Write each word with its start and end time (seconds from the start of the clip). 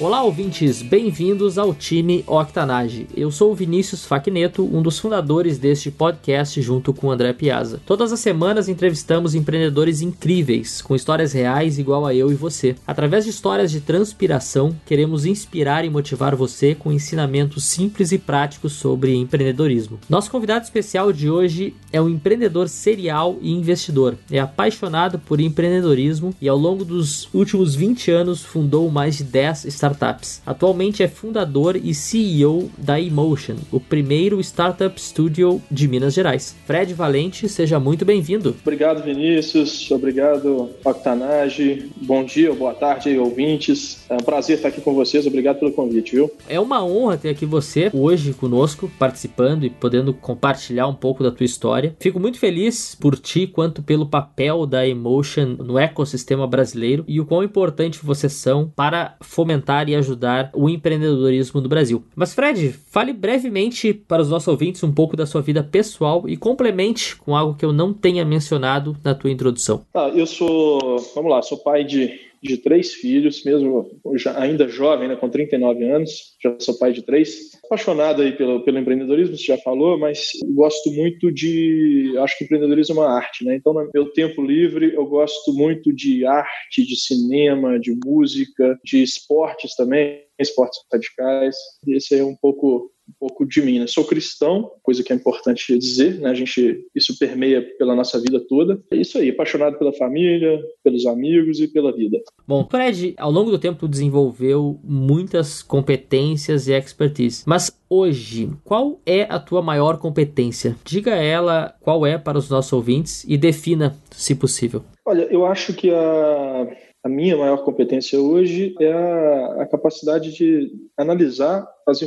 Olá, 0.00 0.22
ouvintes, 0.22 0.80
bem-vindos 0.80 1.58
ao 1.58 1.74
time 1.74 2.24
Octanage. 2.26 3.06
Eu 3.14 3.30
sou 3.30 3.52
o 3.52 3.54
Vinícius 3.54 4.06
Facneto, 4.06 4.64
um 4.64 4.80
dos 4.80 4.98
fundadores 4.98 5.58
deste 5.58 5.90
podcast 5.90 6.62
junto 6.62 6.94
com 6.94 7.08
o 7.08 7.10
André 7.10 7.34
Piazza. 7.34 7.82
Todas 7.84 8.10
as 8.10 8.18
semanas 8.18 8.66
entrevistamos 8.66 9.34
empreendedores 9.34 10.00
incríveis, 10.00 10.80
com 10.80 10.96
histórias 10.96 11.34
reais 11.34 11.78
igual 11.78 12.06
a 12.06 12.14
eu 12.14 12.32
e 12.32 12.34
você. 12.34 12.76
Através 12.86 13.24
de 13.24 13.30
histórias 13.30 13.70
de 13.70 13.82
transpiração, 13.82 14.74
queremos 14.86 15.26
inspirar 15.26 15.84
e 15.84 15.90
motivar 15.90 16.34
você 16.34 16.74
com 16.74 16.90
ensinamentos 16.90 17.64
simples 17.64 18.10
e 18.10 18.16
práticos 18.16 18.72
sobre 18.72 19.14
empreendedorismo. 19.14 20.00
Nosso 20.08 20.30
convidado 20.30 20.64
especial 20.64 21.12
de 21.12 21.28
hoje 21.28 21.74
é 21.92 22.00
um 22.00 22.08
empreendedor 22.08 22.70
serial 22.70 23.36
e 23.42 23.52
investidor. 23.52 24.16
É 24.30 24.40
apaixonado 24.40 25.18
por 25.18 25.42
empreendedorismo 25.42 26.34
e 26.40 26.48
ao 26.48 26.56
longo 26.56 26.86
dos 26.86 27.28
últimos 27.34 27.74
20 27.74 28.10
anos 28.10 28.42
fundou 28.42 28.90
mais 28.90 29.18
de 29.18 29.24
10 29.24 29.66
startups 29.66 29.89
startups. 29.90 30.42
Atualmente 30.46 31.02
é 31.02 31.08
fundador 31.08 31.76
e 31.76 31.94
CEO 31.94 32.70
da 32.78 33.00
Emotion, 33.00 33.56
o 33.72 33.80
primeiro 33.80 34.40
startup 34.40 35.00
studio 35.00 35.60
de 35.70 35.88
Minas 35.88 36.14
Gerais. 36.14 36.56
Fred 36.66 36.94
Valente, 36.94 37.48
seja 37.48 37.80
muito 37.80 38.04
bem-vindo. 38.04 38.56
Obrigado, 38.62 39.02
Vinícius. 39.02 39.90
Obrigado, 39.90 40.70
Octanage. 40.84 41.90
Bom 41.96 42.24
dia 42.24 42.50
ou 42.50 42.56
boa 42.56 42.74
tarde, 42.74 43.18
ouvintes. 43.18 44.04
É 44.08 44.14
um 44.14 44.18
prazer 44.18 44.56
estar 44.56 44.68
aqui 44.68 44.80
com 44.80 44.94
vocês. 44.94 45.26
Obrigado 45.26 45.58
pelo 45.58 45.72
convite, 45.72 46.12
viu? 46.12 46.30
É 46.48 46.60
uma 46.60 46.84
honra 46.84 47.16
ter 47.16 47.30
aqui 47.30 47.46
você 47.46 47.90
hoje 47.92 48.32
conosco, 48.32 48.90
participando 48.98 49.64
e 49.64 49.70
podendo 49.70 50.12
compartilhar 50.12 50.86
um 50.86 50.94
pouco 50.94 51.22
da 51.22 51.30
tua 51.30 51.44
história. 51.44 51.94
Fico 51.98 52.20
muito 52.20 52.38
feliz 52.38 52.94
por 52.94 53.18
ti 53.18 53.46
quanto 53.46 53.82
pelo 53.82 54.06
papel 54.06 54.66
da 54.66 54.86
Emotion 54.86 55.56
no 55.58 55.78
ecossistema 55.78 56.46
brasileiro 56.46 57.04
e 57.06 57.20
o 57.20 57.26
quão 57.26 57.42
importante 57.42 58.00
vocês 58.02 58.32
são 58.32 58.70
para 58.74 59.16
fomentar 59.20 59.79
e 59.88 59.94
ajudar 59.94 60.50
o 60.54 60.68
empreendedorismo 60.68 61.60
no 61.60 61.68
Brasil. 61.68 62.04
Mas 62.14 62.34
Fred, 62.34 62.72
fale 62.90 63.12
brevemente 63.12 63.92
para 63.92 64.22
os 64.22 64.28
nossos 64.28 64.48
ouvintes 64.48 64.82
um 64.82 64.92
pouco 64.92 65.16
da 65.16 65.26
sua 65.26 65.40
vida 65.40 65.62
pessoal 65.62 66.28
e 66.28 66.36
complemente 66.36 67.16
com 67.16 67.36
algo 67.36 67.54
que 67.54 67.64
eu 67.64 67.72
não 67.72 67.92
tenha 67.92 68.24
mencionado 68.24 68.96
na 69.02 69.14
tua 69.14 69.30
introdução. 69.30 69.82
Ah, 69.94 70.10
eu 70.14 70.26
sou, 70.26 70.98
vamos 71.14 71.30
lá, 71.30 71.42
sou 71.42 71.58
pai 71.58 71.84
de 71.84 72.29
de 72.42 72.56
três 72.56 72.94
filhos, 72.94 73.44
mesmo 73.44 74.00
ainda 74.36 74.68
jovem, 74.68 75.08
né, 75.08 75.16
com 75.16 75.28
39 75.28 75.84
anos, 75.84 76.36
já 76.42 76.56
sou 76.58 76.78
pai 76.78 76.92
de 76.92 77.02
três. 77.02 77.50
Apaixonado 77.64 78.22
aí 78.22 78.32
pelo, 78.32 78.64
pelo 78.64 78.78
empreendedorismo, 78.78 79.36
você 79.36 79.44
já 79.44 79.58
falou, 79.58 79.98
mas 79.98 80.30
gosto 80.54 80.90
muito 80.92 81.30
de. 81.30 82.14
Acho 82.18 82.38
que 82.38 82.44
empreendedorismo 82.44 82.96
é 82.96 82.98
uma 82.98 83.14
arte, 83.14 83.44
né? 83.44 83.56
Então, 83.56 83.72
no 83.72 83.88
meu 83.92 84.10
tempo 84.12 84.42
livre, 84.42 84.94
eu 84.94 85.06
gosto 85.06 85.52
muito 85.52 85.92
de 85.92 86.24
arte, 86.24 86.84
de 86.84 86.96
cinema, 86.96 87.78
de 87.78 87.96
música, 88.04 88.78
de 88.84 89.02
esportes 89.02 89.74
também, 89.76 90.22
esportes 90.38 90.80
radicais. 90.92 91.56
Esse 91.86 92.18
é 92.18 92.24
um 92.24 92.36
pouco 92.36 92.90
um 93.10 93.12
pouco 93.18 93.46
de 93.46 93.60
mim. 93.60 93.80
Né? 93.80 93.86
Sou 93.86 94.04
cristão, 94.04 94.70
coisa 94.82 95.02
que 95.02 95.12
é 95.12 95.16
importante 95.16 95.76
dizer, 95.76 96.20
né? 96.20 96.30
A 96.30 96.34
gente 96.34 96.84
isso 96.94 97.18
permeia 97.18 97.62
pela 97.78 97.94
nossa 97.94 98.20
vida 98.20 98.40
toda. 98.48 98.80
É 98.90 98.96
isso 98.96 99.18
aí, 99.18 99.30
apaixonado 99.30 99.78
pela 99.78 99.92
família, 99.92 100.60
pelos 100.82 101.06
amigos 101.06 101.60
e 101.60 101.68
pela 101.68 101.92
vida. 101.94 102.18
Bom, 102.46 102.66
Fred, 102.70 103.14
ao 103.18 103.30
longo 103.30 103.50
do 103.50 103.58
tempo 103.58 103.88
desenvolveu 103.88 104.80
muitas 104.84 105.62
competências 105.62 106.68
e 106.68 106.72
expertise. 106.72 107.42
Mas 107.46 107.70
hoje, 107.88 108.50
qual 108.64 109.00
é 109.04 109.22
a 109.22 109.38
tua 109.38 109.60
maior 109.62 109.98
competência? 109.98 110.76
Diga 110.84 111.14
ela 111.14 111.74
qual 111.80 112.06
é 112.06 112.16
para 112.16 112.38
os 112.38 112.48
nossos 112.48 112.72
ouvintes 112.72 113.24
e 113.26 113.36
defina, 113.36 113.96
se 114.10 114.34
possível. 114.34 114.84
Olha, 115.04 115.22
eu 115.30 115.44
acho 115.44 115.72
que 115.74 115.90
a 115.90 116.68
a 117.02 117.08
minha 117.08 117.36
maior 117.36 117.64
competência 117.64 118.20
hoje 118.20 118.74
é 118.78 118.92
a, 118.92 119.62
a 119.62 119.66
capacidade 119.66 120.32
de 120.32 120.70
analisar 120.96 121.66
as, 121.86 122.00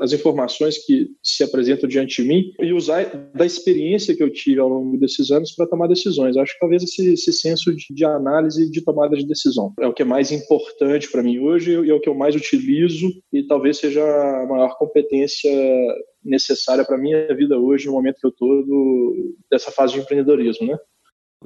as, 0.00 0.12
informações 0.12 0.84
que 0.84 1.08
se 1.22 1.44
apresentam 1.44 1.88
diante 1.88 2.22
de 2.22 2.28
mim 2.28 2.52
e 2.60 2.72
usar 2.72 3.04
da 3.34 3.46
experiência 3.46 4.14
que 4.14 4.22
eu 4.22 4.32
tive 4.32 4.60
ao 4.60 4.68
longo 4.68 4.98
desses 4.98 5.30
anos 5.30 5.52
para 5.52 5.68
tomar 5.68 5.86
decisões. 5.86 6.36
Acho 6.36 6.52
que 6.54 6.58
talvez 6.58 6.82
esse, 6.82 7.12
esse 7.12 7.32
senso 7.32 7.74
de, 7.74 7.86
de 7.90 8.04
análise 8.04 8.68
de 8.70 8.82
tomada 8.82 9.16
de 9.16 9.26
decisão 9.26 9.72
é 9.80 9.86
o 9.86 9.94
que 9.94 10.02
é 10.02 10.04
mais 10.04 10.32
importante 10.32 11.10
para 11.10 11.22
mim 11.22 11.38
hoje 11.38 11.70
e 11.70 11.90
é 11.90 11.94
o 11.94 12.00
que 12.00 12.08
eu 12.08 12.14
mais 12.14 12.34
utilizo 12.34 13.08
e 13.32 13.46
talvez 13.46 13.78
seja 13.78 14.02
a 14.02 14.46
maior 14.46 14.76
competência 14.76 15.50
necessária 16.24 16.84
para 16.84 16.98
minha 16.98 17.34
vida 17.34 17.56
hoje 17.56 17.86
no 17.86 17.92
momento 17.92 18.20
que 18.20 18.26
eu 18.26 18.30
estou 18.30 18.64
dessa 19.50 19.70
fase 19.70 19.94
de 19.94 20.00
empreendedorismo, 20.00 20.66
né? 20.66 20.78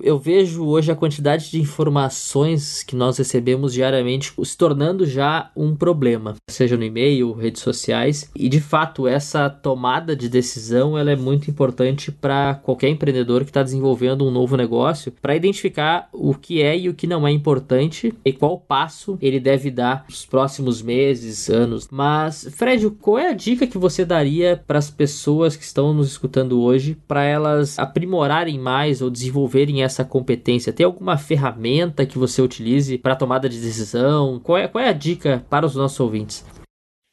Eu 0.02 0.18
vejo 0.18 0.64
hoje 0.66 0.90
a 0.90 0.96
quantidade 0.96 1.52
de 1.52 1.60
informações 1.60 2.82
que 2.82 2.96
nós 2.96 3.16
recebemos 3.16 3.72
diariamente 3.72 4.34
se 4.42 4.58
tornando 4.58 5.06
já 5.06 5.52
um 5.56 5.76
problema, 5.76 6.34
seja 6.50 6.76
no 6.76 6.82
e-mail, 6.82 7.32
redes 7.32 7.62
sociais, 7.62 8.28
e 8.34 8.48
de 8.48 8.60
fato 8.60 9.06
essa 9.06 9.48
tomada 9.48 10.16
de 10.16 10.28
decisão 10.28 10.98
ela 10.98 11.12
é 11.12 11.16
muito 11.16 11.48
importante 11.48 12.10
para 12.10 12.56
qualquer 12.56 12.88
empreendedor 12.88 13.44
que 13.44 13.50
está 13.50 13.62
desenvolvendo 13.62 14.26
um 14.26 14.32
novo 14.32 14.56
negócio, 14.56 15.12
para 15.22 15.36
identificar 15.36 16.08
o 16.12 16.34
que 16.34 16.60
é 16.60 16.76
e 16.76 16.88
o 16.88 16.94
que 16.94 17.06
não 17.06 17.24
é 17.24 17.30
importante 17.30 18.12
e 18.24 18.32
qual 18.32 18.58
passo 18.58 19.16
ele 19.22 19.38
deve 19.38 19.70
dar 19.70 20.06
nos 20.08 20.26
próximos 20.26 20.82
meses, 20.82 21.48
anos. 21.48 21.86
Mas 21.88 22.48
Fred, 22.56 22.90
qual 23.00 23.16
é 23.16 23.28
a 23.28 23.32
dica 23.32 23.64
que 23.64 23.78
você 23.78 24.04
daria 24.04 24.60
para 24.66 24.78
as 24.78 24.90
pessoas 24.90 25.54
que 25.54 25.62
estão 25.62 25.94
nos 25.94 26.08
escutando 26.08 26.60
hoje 26.60 26.96
para 27.06 27.22
elas 27.22 27.78
aprimorarem 27.78 28.58
mais 28.58 29.00
ou 29.00 29.08
desenvolverem 29.08 29.83
essa 29.84 30.04
competência? 30.04 30.72
Tem 30.72 30.84
alguma 30.84 31.16
ferramenta 31.16 32.06
que 32.06 32.18
você 32.18 32.42
utilize 32.42 32.98
para 32.98 33.16
tomada 33.16 33.48
de 33.48 33.60
decisão? 33.60 34.40
Qual 34.40 34.58
é, 34.58 34.66
qual 34.66 34.82
é 34.82 34.88
a 34.88 34.92
dica 34.92 35.44
para 35.48 35.66
os 35.66 35.74
nossos 35.74 35.98
ouvintes? 36.00 36.44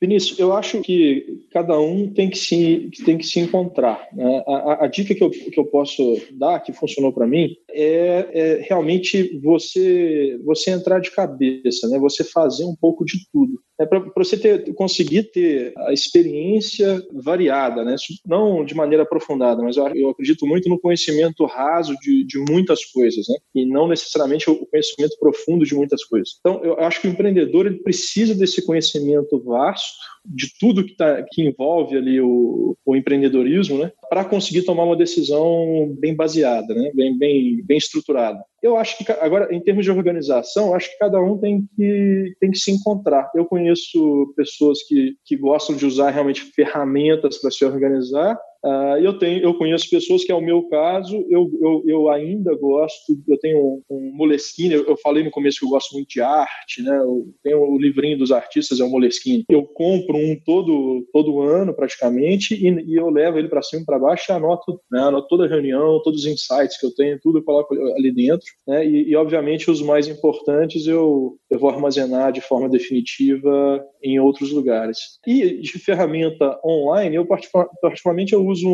Vinícius, 0.02 0.40
eu 0.40 0.52
acho 0.52 0.82
que 0.82 1.46
cada 1.52 1.80
um 1.80 2.12
tem 2.12 2.28
que 2.28 2.38
se, 2.38 2.90
tem 3.06 3.20
que 3.20 3.26
se 3.26 3.40
encontrar. 3.40 4.08
Né? 4.12 4.44
A, 4.48 4.56
a, 4.56 4.86
a, 4.86 4.88
dica 4.88 5.14
que 5.14 5.24
eu, 5.24 5.30
que 5.30 5.60
eu 5.60 5.66
posso 5.66 6.20
dar, 6.32 6.60
que 6.60 6.74
funcionou 6.74 7.14
para 7.14 7.28
mim, 7.28 7.56
é, 7.70 8.28
é, 8.34 8.66
realmente 8.68 9.40
você, 9.44 10.40
você 10.44 10.72
entrar 10.72 11.00
de 11.00 11.12
cabeça, 11.12 11.88
né? 11.88 12.00
você 12.00 12.24
fazer 12.24 12.66
um 12.66 12.76
pouco 12.76 13.06
de 13.06 13.20
tudo 13.32 13.62
é 13.82 13.86
para 13.86 14.04
você 14.16 14.38
ter, 14.38 14.74
conseguir 14.76 15.24
ter 15.32 15.74
a 15.76 15.92
experiência 15.92 17.04
variada, 17.12 17.84
né? 17.84 17.96
não 18.26 18.64
de 18.64 18.76
maneira 18.76 19.04
aprofundada, 19.04 19.62
mas 19.64 19.76
eu, 19.76 19.88
eu 19.96 20.10
acredito 20.10 20.46
muito 20.46 20.70
no 20.70 20.80
conhecimento 20.80 21.46
raso 21.46 21.96
de, 22.02 22.24
de, 22.26 22.38
muitas 22.50 22.86
coisas, 22.86 23.26
né? 23.28 23.36
e 23.56 23.66
não 23.66 23.88
necessariamente 23.88 24.50
o 24.50 24.66
conhecimento 24.68 25.18
profundo 25.20 25.66
de 25.66 25.74
muitas 25.74 26.04
coisas. 26.04 26.36
Então, 26.40 26.64
eu 26.64 26.80
acho 26.80 27.02
que 27.02 27.08
o 27.08 27.12
empreendedor 27.12 27.66
ele 27.66 27.80
precisa 27.80 28.36
desse 28.36 28.64
conhecimento 28.64 29.42
vasto 29.44 29.98
de 30.24 30.48
tudo 30.60 30.86
que, 30.86 30.96
tá, 30.96 31.24
que 31.32 31.42
envolve 31.42 31.98
ali 31.98 32.22
o, 32.22 32.78
o 32.86 32.96
empreendedorismo, 32.96 33.80
né? 33.80 33.92
para 34.10 34.24
conseguir 34.24 34.62
tomar 34.62 34.84
uma 34.84 34.96
decisão 34.96 35.96
bem 36.00 36.16
baseada, 36.16 36.74
né? 36.76 36.92
bem, 36.94 37.18
bem, 37.18 37.64
bem 37.66 37.78
estruturada. 37.78 38.40
Eu 38.62 38.78
acho 38.78 38.98
que, 38.98 39.12
agora, 39.14 39.54
em 39.54 39.60
termos 39.60 39.84
de 39.84 39.92
organização, 39.92 40.76
acho 40.76 40.92
que 40.92 40.98
cada 41.00 41.20
um 41.20 41.38
tem 41.38 41.68
que, 41.76 42.36
tem 42.40 42.52
que 42.52 42.60
se 42.60 42.72
encontrar. 42.72 43.32
Eu 43.36 43.46
conheço 43.46 44.34
pessoas 44.36 44.84
que, 44.88 45.16
que 45.26 45.36
gostam 45.36 45.76
de 45.76 45.86
usar 45.86 46.12
realmente 46.12 46.42
ferramentas 46.42 47.40
para 47.40 47.50
se 47.50 47.66
organizar, 47.66 48.40
Uh, 48.64 48.98
eu 49.02 49.18
tenho, 49.18 49.42
eu 49.42 49.56
conheço 49.56 49.90
pessoas 49.90 50.24
que 50.24 50.32
é 50.32 50.36
o 50.36 50.42
meu 50.42 50.64
caso, 50.70 51.26
eu, 51.30 51.50
eu, 51.60 51.84
eu 51.88 52.10
ainda 52.10 52.56
gosto, 52.56 53.20
eu 53.28 53.38
tenho 53.40 53.58
um, 53.58 53.84
um 53.90 54.12
Moleskine, 54.14 54.76
eu, 54.76 54.86
eu, 54.86 54.98
falei 54.98 55.24
no 55.24 55.32
começo 55.32 55.60
que 55.60 55.66
eu 55.66 55.70
gosto 55.70 55.94
muito 55.94 56.10
de 56.10 56.22
arte, 56.22 56.84
né? 56.84 56.96
Eu 56.96 57.28
tenho 57.44 57.60
o 57.60 57.80
livrinho 57.80 58.20
dos 58.20 58.32
artistas, 58.32 58.80
é 58.80 58.84
o 58.84 58.90
Moleskine. 58.90 59.46
Eu 59.50 59.64
compro 59.64 60.16
um 60.16 60.40
todo 60.46 61.08
todo 61.12 61.42
ano 61.42 61.74
praticamente 61.74 62.54
e, 62.54 62.70
e 62.92 62.96
eu 62.96 63.10
levo 63.10 63.40
ele 63.40 63.50
para 63.50 63.64
cima 63.64 63.84
para 63.84 63.98
baixo 63.98 64.32
e 64.32 64.34
anoto, 64.34 64.80
né? 64.92 65.02
anoto 65.02 65.28
toda 65.28 65.46
a 65.46 65.50
reunião, 65.50 66.02
todos 66.04 66.22
os 66.22 66.28
insights 66.28 66.80
que 66.80 66.86
eu 66.86 66.94
tenho, 66.94 67.20
tudo 67.20 67.40
eu 67.40 67.44
coloco 67.44 67.74
ali 67.74 68.12
dentro, 68.14 68.46
né? 68.68 68.86
E, 68.86 69.10
e 69.10 69.16
obviamente 69.16 69.72
os 69.72 69.82
mais 69.82 70.08
importantes 70.08 70.86
eu 70.86 71.36
eu 71.52 71.60
vou 71.60 71.70
armazenar 71.70 72.32
de 72.32 72.42
forma 72.42 72.70
definitiva 72.70 73.86
em 74.02 74.20
outros 74.20 74.52
lugares. 74.52 75.20
E 75.28 75.62
de 75.62 75.78
ferramenta 75.80 76.60
online, 76.66 77.18
eu 77.18 77.26
particularmente 77.26 78.34
eu 78.34 78.46
uso 78.46 78.70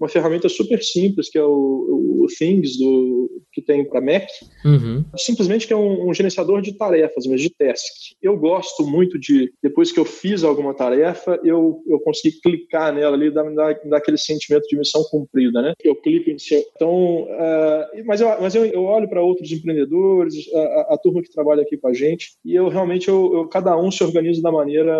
uma 0.00 0.08
ferramenta 0.08 0.48
super 0.48 0.82
simples, 0.82 1.28
que 1.28 1.38
é 1.38 1.44
o, 1.44 2.24
o 2.24 2.26
Things 2.38 2.78
do, 2.78 3.28
que 3.52 3.62
tem 3.62 3.84
para 3.84 4.00
Mac, 4.00 4.28
uhum. 4.64 5.04
simplesmente 5.16 5.66
que 5.66 5.72
é 5.72 5.76
um, 5.76 6.08
um, 6.08 6.14
gerenciador 6.14 6.62
de 6.62 6.72
tarefas, 6.72 7.26
mas 7.26 7.40
de 7.40 7.50
task. 7.50 8.14
Eu 8.22 8.36
gosto 8.36 8.86
muito 8.86 9.18
de, 9.18 9.52
depois 9.62 9.92
que 9.92 10.00
eu 10.00 10.04
fiz 10.04 10.44
alguma 10.44 10.74
tarefa, 10.74 11.38
eu, 11.44 11.82
eu 11.86 11.98
consegui 12.00 12.40
clicar 12.40 12.92
nela 12.94 13.16
ali, 13.16 13.30
dar, 13.30 13.42
dar, 13.54 13.78
dar 13.84 13.96
aquele 13.98 14.18
sentimento 14.18 14.66
de 14.68 14.78
missão 14.78 15.02
cumprida, 15.10 15.60
né? 15.60 15.74
Eu 15.82 15.96
clico 15.96 16.30
em 16.30 16.38
si. 16.38 16.64
Então, 16.74 17.22
uh, 17.22 18.04
mas, 18.06 18.20
eu, 18.20 18.28
mas 18.40 18.54
eu, 18.54 18.64
eu 18.64 18.82
olho 18.84 19.08
para 19.08 19.22
outros 19.22 19.50
empreendedores, 19.50 20.34
a, 20.54 20.94
a, 20.94 20.98
turma 20.98 21.22
que 21.22 21.32
trabalha 21.32 21.62
aqui 21.62 21.76
com 21.76 21.88
a 21.88 21.94
gente, 21.98 22.32
e 22.44 22.54
eu 22.54 22.68
realmente, 22.68 23.08
eu, 23.08 23.32
eu, 23.34 23.48
cada 23.48 23.76
um 23.76 23.90
se 23.90 24.02
organiza 24.02 24.40
da 24.40 24.52
maneira 24.52 24.94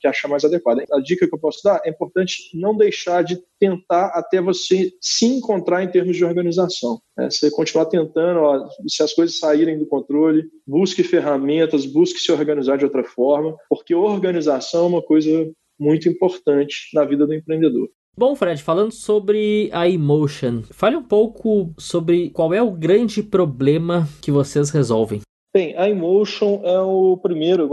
que 0.00 0.06
achar 0.06 0.28
mais 0.28 0.44
adequada. 0.44 0.84
A 0.92 1.00
dica 1.00 1.26
que 1.26 1.34
eu 1.34 1.38
posso 1.38 1.60
dar 1.64 1.80
é 1.84 1.90
importante 1.90 2.36
não 2.54 2.76
deixar 2.76 3.22
de 3.22 3.38
tentar 3.58 4.06
até 4.14 4.40
você 4.40 4.92
se 5.00 5.26
encontrar 5.26 5.82
em 5.82 5.90
termos 5.90 6.16
de 6.16 6.24
organização. 6.24 7.00
Né? 7.16 7.28
Você 7.30 7.50
continuar 7.50 7.86
tentando, 7.86 8.40
ó, 8.40 8.68
se 8.86 9.02
as 9.02 9.12
coisas 9.12 9.38
saírem 9.38 9.78
do 9.78 9.86
controle, 9.86 10.44
busque 10.66 11.02
ferramentas, 11.02 11.84
busque 11.84 12.20
se 12.20 12.30
organizar 12.30 12.78
de 12.78 12.84
outra 12.84 13.04
forma, 13.04 13.56
porque 13.68 13.94
organização 13.94 14.84
é 14.84 14.88
uma 14.88 15.02
coisa 15.02 15.50
muito 15.78 16.08
importante 16.08 16.88
na 16.94 17.04
vida 17.04 17.26
do 17.26 17.34
empreendedor. 17.34 17.88
Bom, 18.18 18.34
Fred, 18.34 18.60
falando 18.60 18.90
sobre 18.90 19.70
a 19.72 19.88
Emotion, 19.88 20.62
fale 20.72 20.96
um 20.96 21.04
pouco 21.04 21.72
sobre 21.78 22.30
qual 22.30 22.52
é 22.52 22.60
o 22.60 22.72
grande 22.72 23.22
problema 23.22 24.08
que 24.20 24.32
vocês 24.32 24.70
resolvem. 24.70 25.20
Bem, 25.52 25.74
a 25.78 25.88
Emotion 25.88 26.60
é 26.62 26.78
o 26.78 27.16
primeiro, 27.16 27.68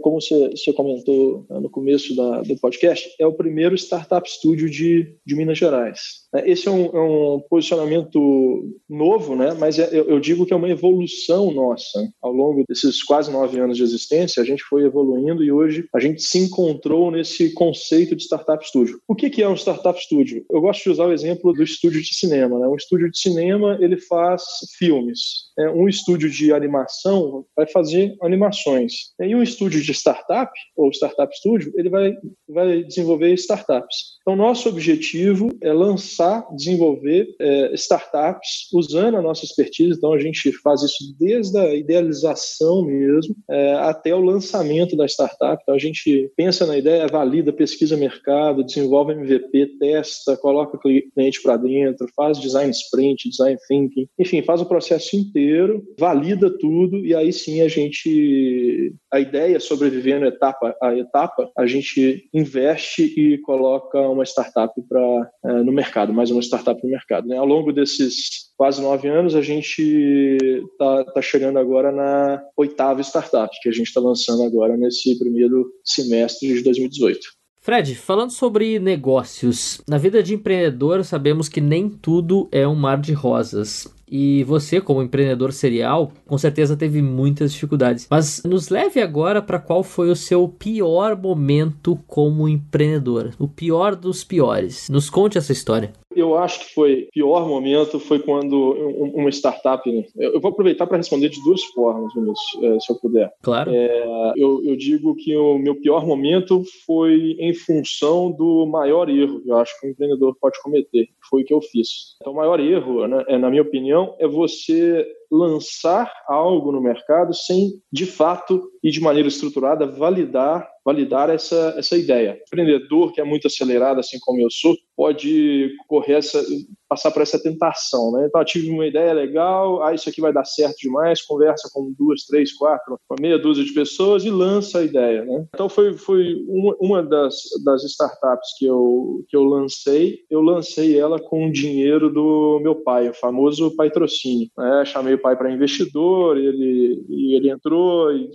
como 0.00 0.20
você, 0.20 0.72
comentou 0.74 1.46
no 1.48 1.70
começo 1.70 2.12
do 2.14 2.56
podcast, 2.60 3.08
é 3.16 3.24
o 3.24 3.32
primeiro 3.32 3.76
startup 3.76 4.28
studio 4.28 4.68
de, 4.68 5.16
de 5.24 5.36
Minas 5.36 5.56
Gerais. 5.56 6.22
É, 6.34 6.50
esse 6.50 6.66
é 6.66 6.70
um, 6.70 6.86
é 6.86 7.00
um 7.00 7.40
posicionamento 7.48 8.74
novo, 8.90 9.36
né? 9.36 9.54
mas 9.54 9.78
é, 9.78 9.88
eu, 9.92 10.18
digo 10.18 10.44
que 10.44 10.52
é 10.52 10.56
uma 10.56 10.68
evolução 10.68 11.52
nossa. 11.52 12.10
Ao 12.20 12.32
longo 12.32 12.64
desses 12.68 13.02
quase 13.04 13.30
nove 13.30 13.60
anos 13.60 13.76
de 13.76 13.84
existência, 13.84 14.42
a 14.42 14.46
gente 14.46 14.64
foi 14.64 14.84
evoluindo 14.84 15.44
e 15.44 15.52
hoje 15.52 15.84
a 15.94 16.00
gente 16.00 16.22
se 16.22 16.38
encontrou 16.38 17.10
nesse 17.10 17.52
conceito 17.52 18.16
de 18.16 18.24
startup 18.24 18.66
studio. 18.66 18.98
O 19.06 19.14
que, 19.14 19.30
que 19.30 19.42
é 19.42 19.48
um 19.48 19.56
startup 19.56 20.00
studio? 20.02 20.44
Eu 20.50 20.60
gosto 20.60 20.82
de 20.82 20.90
usar 20.90 21.06
o 21.06 21.12
exemplo 21.12 21.52
do 21.52 21.62
estúdio 21.62 22.02
de 22.02 22.14
cinema. 22.14 22.58
Né? 22.58 22.66
Um 22.66 22.76
estúdio 22.76 23.10
de 23.10 23.18
cinema 23.18 23.78
ele 23.80 23.96
faz 23.96 24.42
filmes. 24.76 25.52
Né? 25.56 25.70
Um 25.70 25.88
estúdio 25.88 26.28
de 26.28 26.52
animação 26.52 27.11
vai 27.56 27.66
fazer 27.66 28.16
animações. 28.22 28.92
E 29.20 29.34
um 29.34 29.42
estúdio 29.42 29.82
de 29.82 29.92
startup, 29.92 30.50
ou 30.76 30.90
startup 30.90 31.34
studio, 31.36 31.72
ele 31.76 31.88
vai, 31.88 32.14
vai 32.48 32.82
desenvolver 32.84 33.32
startups. 33.34 34.12
Então, 34.22 34.36
nosso 34.36 34.68
objetivo 34.68 35.48
é 35.60 35.72
lançar 35.72 36.46
desenvolver 36.54 37.34
é, 37.40 37.74
startups 37.74 38.68
usando 38.72 39.16
a 39.16 39.22
nossa 39.22 39.44
expertise. 39.44 39.96
Então, 39.96 40.12
a 40.12 40.18
gente 40.18 40.52
faz 40.62 40.82
isso 40.82 41.14
desde 41.18 41.58
a 41.58 41.74
idealização 41.74 42.84
mesmo 42.84 43.34
é, 43.50 43.74
até 43.74 44.14
o 44.14 44.20
lançamento 44.20 44.96
da 44.96 45.06
startup. 45.06 45.60
Então, 45.62 45.74
a 45.74 45.78
gente 45.78 46.30
pensa 46.36 46.66
na 46.66 46.76
ideia, 46.78 47.06
valida, 47.06 47.52
pesquisa 47.52 47.96
mercado, 47.96 48.64
desenvolve 48.64 49.12
MVP, 49.12 49.78
testa, 49.78 50.36
coloca 50.36 50.76
o 50.76 50.80
cliente 50.80 51.42
para 51.42 51.56
dentro, 51.56 52.06
faz 52.14 52.38
design 52.38 52.70
sprint, 52.70 53.28
design 53.28 53.58
thinking, 53.68 54.06
enfim, 54.18 54.42
faz 54.42 54.60
o 54.60 54.66
processo 54.66 55.16
inteiro, 55.16 55.82
valida 55.98 56.50
tudo 56.58 57.01
e 57.04 57.14
aí 57.14 57.32
sim 57.32 57.60
a 57.60 57.68
gente, 57.68 58.94
a 59.12 59.20
ideia 59.20 59.58
sobrevivendo 59.60 60.26
etapa 60.26 60.74
a 60.82 60.96
etapa, 60.96 61.50
a 61.56 61.66
gente 61.66 62.28
investe 62.32 63.02
e 63.02 63.38
coloca 63.38 63.98
uma 64.00 64.24
startup 64.24 64.72
para 64.88 65.30
é, 65.44 65.52
no 65.62 65.72
mercado 65.72 66.12
mais 66.12 66.30
uma 66.30 66.42
startup 66.42 66.80
no 66.82 66.90
mercado. 66.90 67.26
Né? 67.28 67.36
Ao 67.36 67.46
longo 67.46 67.72
desses 67.72 68.52
quase 68.56 68.80
nove 68.80 69.08
anos, 69.08 69.34
a 69.34 69.42
gente 69.42 70.38
está 70.72 71.04
tá 71.04 71.22
chegando 71.22 71.58
agora 71.58 71.90
na 71.90 72.42
oitava 72.56 73.00
startup 73.00 73.54
que 73.60 73.68
a 73.68 73.72
gente 73.72 73.88
está 73.88 74.00
lançando 74.00 74.42
agora 74.42 74.76
nesse 74.76 75.18
primeiro 75.18 75.70
semestre 75.84 76.48
de 76.54 76.62
2018. 76.62 77.20
Fred, 77.60 77.94
falando 77.94 78.32
sobre 78.32 78.80
negócios, 78.80 79.80
na 79.88 79.96
vida 79.96 80.20
de 80.20 80.34
empreendedor 80.34 81.04
sabemos 81.04 81.48
que 81.48 81.60
nem 81.60 81.88
tudo 81.88 82.48
é 82.50 82.66
um 82.66 82.74
mar 82.74 83.00
de 83.00 83.12
rosas. 83.12 83.86
E 84.14 84.44
você, 84.44 84.78
como 84.78 85.02
empreendedor 85.02 85.54
serial, 85.54 86.12
com 86.26 86.36
certeza 86.36 86.76
teve 86.76 87.00
muitas 87.00 87.50
dificuldades. 87.50 88.06
Mas 88.10 88.42
nos 88.44 88.68
leve 88.68 89.00
agora 89.00 89.40
para 89.40 89.58
qual 89.58 89.82
foi 89.82 90.10
o 90.10 90.16
seu 90.16 90.46
pior 90.46 91.16
momento 91.16 91.98
como 92.06 92.46
empreendedor, 92.46 93.30
o 93.38 93.48
pior 93.48 93.96
dos 93.96 94.22
piores. 94.22 94.90
Nos 94.90 95.08
conte 95.08 95.38
essa 95.38 95.50
história. 95.50 95.94
Eu 96.16 96.36
acho 96.38 96.60
que 96.60 96.74
foi 96.74 97.08
pior 97.12 97.46
momento 97.46 97.98
foi 97.98 98.18
quando 98.18 98.72
uma 99.14 99.30
startup. 99.30 99.90
Né? 99.90 100.04
Eu 100.16 100.40
vou 100.40 100.50
aproveitar 100.50 100.86
para 100.86 100.96
responder 100.96 101.28
de 101.28 101.42
duas 101.42 101.62
formas, 101.64 102.12
Vinícius, 102.14 102.62
é, 102.62 102.80
se 102.80 102.92
eu 102.92 102.96
puder. 102.96 103.32
Claro. 103.42 103.70
É, 103.74 104.32
eu, 104.36 104.62
eu, 104.64 104.76
digo 104.76 105.14
que 105.14 105.36
o 105.36 105.58
meu 105.58 105.74
pior 105.80 106.06
momento 106.06 106.62
foi 106.86 107.36
em 107.38 107.54
função 107.54 108.30
do 108.30 108.66
maior 108.66 109.08
erro 109.08 109.40
que 109.40 109.50
eu 109.50 109.56
acho 109.56 109.78
que 109.80 109.86
o 109.86 109.90
empreendedor 109.90 110.36
pode 110.40 110.60
cometer. 110.62 111.08
Foi 111.28 111.42
o 111.42 111.44
que 111.44 111.54
eu 111.54 111.60
fiz. 111.60 112.16
Então, 112.20 112.32
o 112.32 112.36
maior 112.36 112.60
erro, 112.60 113.06
né, 113.06 113.24
é, 113.28 113.38
na 113.38 113.50
minha 113.50 113.62
opinião, 113.62 114.14
é 114.18 114.26
você 114.26 115.06
lançar 115.30 116.12
algo 116.28 116.72
no 116.72 116.80
mercado 116.80 117.34
sem, 117.34 117.80
de 117.90 118.04
fato 118.04 118.71
e 118.82 118.90
de 118.90 119.00
maneira 119.00 119.28
estruturada, 119.28 119.86
validar 119.86 120.68
validar 120.84 121.30
essa, 121.30 121.74
essa 121.76 121.96
ideia. 121.96 122.32
O 122.32 122.42
empreendedor 122.42 123.12
que 123.12 123.20
é 123.20 123.24
muito 123.24 123.46
acelerado, 123.46 124.00
assim 124.00 124.18
como 124.20 124.40
eu 124.40 124.50
sou, 124.50 124.76
pode 124.96 125.74
correr 125.88 126.14
essa, 126.14 126.44
passar 126.88 127.10
por 127.10 127.22
essa 127.22 127.42
tentação, 127.42 128.12
né? 128.12 128.26
Então, 128.26 128.40
eu 128.40 128.44
tive 128.44 128.70
uma 128.70 128.86
ideia 128.86 129.12
legal, 129.12 129.82
ah, 129.82 129.94
isso 129.94 130.08
aqui 130.08 130.20
vai 130.20 130.32
dar 130.32 130.44
certo 130.44 130.76
demais, 130.78 131.22
conversa 131.22 131.68
com 131.72 131.92
duas, 131.96 132.24
três, 132.24 132.52
quatro, 132.52 132.98
meia 133.20 133.38
dúzia 133.38 133.64
de 133.64 133.72
pessoas 133.72 134.24
e 134.24 134.30
lança 134.30 134.80
a 134.80 134.84
ideia, 134.84 135.24
né? 135.24 135.46
Então, 135.54 135.68
foi, 135.68 135.94
foi 135.94 136.34
uma, 136.46 136.76
uma 136.80 137.02
das, 137.02 137.36
das 137.64 137.84
startups 137.84 138.50
que 138.58 138.66
eu, 138.66 139.24
que 139.28 139.36
eu 139.36 139.44
lancei, 139.44 140.20
eu 140.28 140.40
lancei 140.40 140.98
ela 140.98 141.18
com 141.18 141.46
o 141.46 141.52
dinheiro 141.52 142.12
do 142.12 142.60
meu 142.62 142.74
pai, 142.74 143.08
o 143.08 143.14
famoso 143.14 143.74
patrocínio, 143.76 144.48
né? 144.56 144.84
Chamei 144.84 145.14
o 145.14 145.20
pai 145.20 145.36
para 145.36 145.52
investidor, 145.52 146.36
ele, 146.36 147.04
ele 147.08 147.50
entrou 147.50 148.12
e 148.12 148.28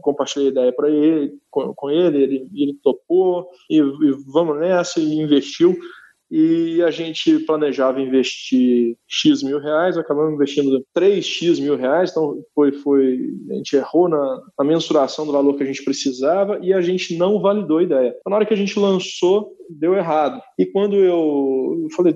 compartilhei 0.00 0.48
a 0.48 0.50
ideia 0.50 0.72
para 0.72 0.90
ele, 0.90 1.38
com, 1.50 1.74
com 1.74 1.90
ele, 1.90 2.22
ele, 2.22 2.50
ele 2.54 2.74
topou 2.82 3.48
e, 3.68 3.78
e 3.78 4.10
vamos 4.26 4.58
nessa 4.58 5.00
e 5.00 5.20
investiu 5.20 5.76
e 6.30 6.82
a 6.82 6.90
gente 6.90 7.38
planejava 7.40 8.00
investir 8.00 8.96
X 9.06 9.42
mil 9.42 9.60
reais, 9.60 9.96
acabamos 9.96 10.34
investindo 10.34 10.84
3X 10.96 11.60
mil 11.60 11.76
reais, 11.76 12.10
então 12.10 12.42
foi, 12.54 12.72
foi, 12.72 13.18
a 13.50 13.54
gente 13.54 13.76
errou 13.76 14.08
na, 14.08 14.42
na 14.58 14.64
mensuração 14.64 15.24
do 15.24 15.32
valor 15.32 15.56
que 15.56 15.62
a 15.62 15.66
gente 15.66 15.84
precisava 15.84 16.58
e 16.62 16.72
a 16.72 16.80
gente 16.80 17.16
não 17.16 17.40
validou 17.40 17.78
a 17.78 17.82
ideia. 17.82 18.08
Então, 18.08 18.30
na 18.30 18.36
hora 18.36 18.46
que 18.46 18.54
a 18.54 18.56
gente 18.56 18.78
lançou, 18.78 19.56
deu 19.68 19.94
errado. 19.94 20.40
E 20.58 20.66
quando 20.66 20.96
eu 20.96 21.86
falei, 21.96 22.14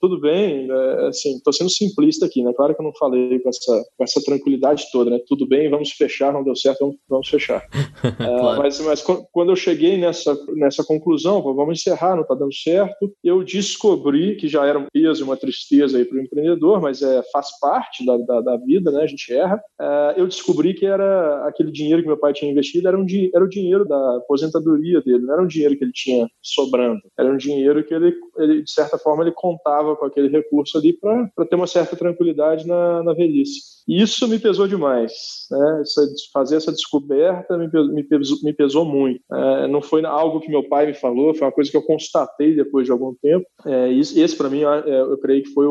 tudo 0.00 0.20
bem, 0.20 0.68
é, 0.70 1.08
assim, 1.08 1.36
estou 1.36 1.52
sendo 1.52 1.70
simplista 1.70 2.26
aqui, 2.26 2.42
né? 2.42 2.52
Claro 2.54 2.74
que 2.74 2.80
eu 2.80 2.84
não 2.84 2.94
falei 2.94 3.38
com 3.40 3.48
essa, 3.48 3.84
com 3.96 4.04
essa 4.04 4.22
tranquilidade 4.22 4.86
toda, 4.92 5.10
né? 5.10 5.20
Tudo 5.26 5.46
bem, 5.46 5.70
vamos 5.70 5.90
fechar, 5.92 6.32
não 6.32 6.44
deu 6.44 6.54
certo, 6.54 6.80
vamos, 6.80 6.96
vamos 7.08 7.28
fechar. 7.28 7.66
claro. 8.16 8.56
é, 8.56 8.58
mas, 8.58 8.80
mas 8.80 9.02
quando 9.02 9.50
eu 9.50 9.56
cheguei 9.56 9.96
nessa, 9.96 10.36
nessa 10.54 10.84
conclusão, 10.84 11.42
vamos 11.42 11.80
encerrar, 11.80 12.14
não 12.14 12.22
está 12.22 12.34
dando 12.34 12.54
certo, 12.54 13.12
eu 13.24 13.42
descobri 13.52 14.36
que 14.36 14.48
já 14.48 14.64
era 14.66 14.78
um 14.78 14.86
peso 14.92 15.24
uma 15.24 15.36
tristeza 15.36 15.98
aí 15.98 16.04
para 16.04 16.18
o 16.18 16.20
empreendedor, 16.20 16.80
mas 16.80 17.02
é, 17.02 17.22
faz 17.32 17.58
parte 17.60 18.04
da, 18.04 18.16
da, 18.18 18.40
da 18.40 18.56
vida, 18.56 18.90
né? 18.90 19.02
A 19.02 19.06
gente 19.06 19.32
erra. 19.32 19.60
É, 19.80 20.14
eu 20.16 20.26
descobri 20.26 20.74
que 20.74 20.86
era 20.86 21.46
aquele 21.46 21.70
dinheiro 21.70 22.02
que 22.02 22.08
meu 22.08 22.18
pai 22.18 22.32
tinha 22.32 22.50
investido, 22.50 22.88
era, 22.88 22.98
um, 22.98 23.06
era 23.34 23.44
o 23.44 23.48
dinheiro 23.48 23.86
da 23.86 24.16
aposentadoria 24.16 25.00
dele, 25.00 25.24
não 25.24 25.34
era 25.34 25.42
um 25.42 25.46
dinheiro 25.46 25.76
que 25.76 25.84
ele 25.84 25.92
tinha 25.92 26.28
sobrando 26.42 27.00
era 27.18 27.30
um 27.32 27.36
dinheiro 27.36 27.84
que 27.84 27.94
ele, 27.94 28.14
ele 28.42 28.62
de 28.62 28.70
certa 28.70 28.98
forma, 28.98 29.22
ele 29.22 29.32
contava 29.32 29.96
com 29.96 30.04
aquele 30.04 30.28
recurso 30.28 30.78
ali 30.78 30.92
para 30.92 31.46
ter 31.46 31.56
uma 31.56 31.66
certa 31.66 31.96
tranquilidade 31.96 32.66
na, 32.66 33.02
na 33.02 33.12
velhice. 33.12 33.80
E 33.88 34.00
isso 34.00 34.28
me 34.28 34.38
pesou 34.38 34.68
demais. 34.68 35.12
Né? 35.50 35.80
Essa, 35.80 36.02
fazer 36.32 36.56
essa 36.56 36.70
descoberta 36.70 37.58
me, 37.58 37.68
me, 37.92 38.04
pesou, 38.04 38.38
me 38.42 38.52
pesou 38.52 38.84
muito. 38.84 39.20
É, 39.32 39.66
não 39.66 39.82
foi 39.82 40.04
algo 40.04 40.40
que 40.40 40.50
meu 40.50 40.68
pai 40.68 40.86
me 40.86 40.94
falou, 40.94 41.34
foi 41.34 41.46
uma 41.46 41.52
coisa 41.52 41.70
que 41.70 41.76
eu 41.76 41.82
constatei 41.82 42.54
depois 42.54 42.86
de 42.86 42.92
algum 42.92 43.14
tempo. 43.20 43.44
É, 43.66 43.92
esse, 43.92 44.36
para 44.36 44.48
mim, 44.48 44.62
é, 44.62 45.00
eu 45.00 45.18
creio 45.18 45.42
que 45.42 45.50
foi 45.50 45.66
o, 45.66 45.70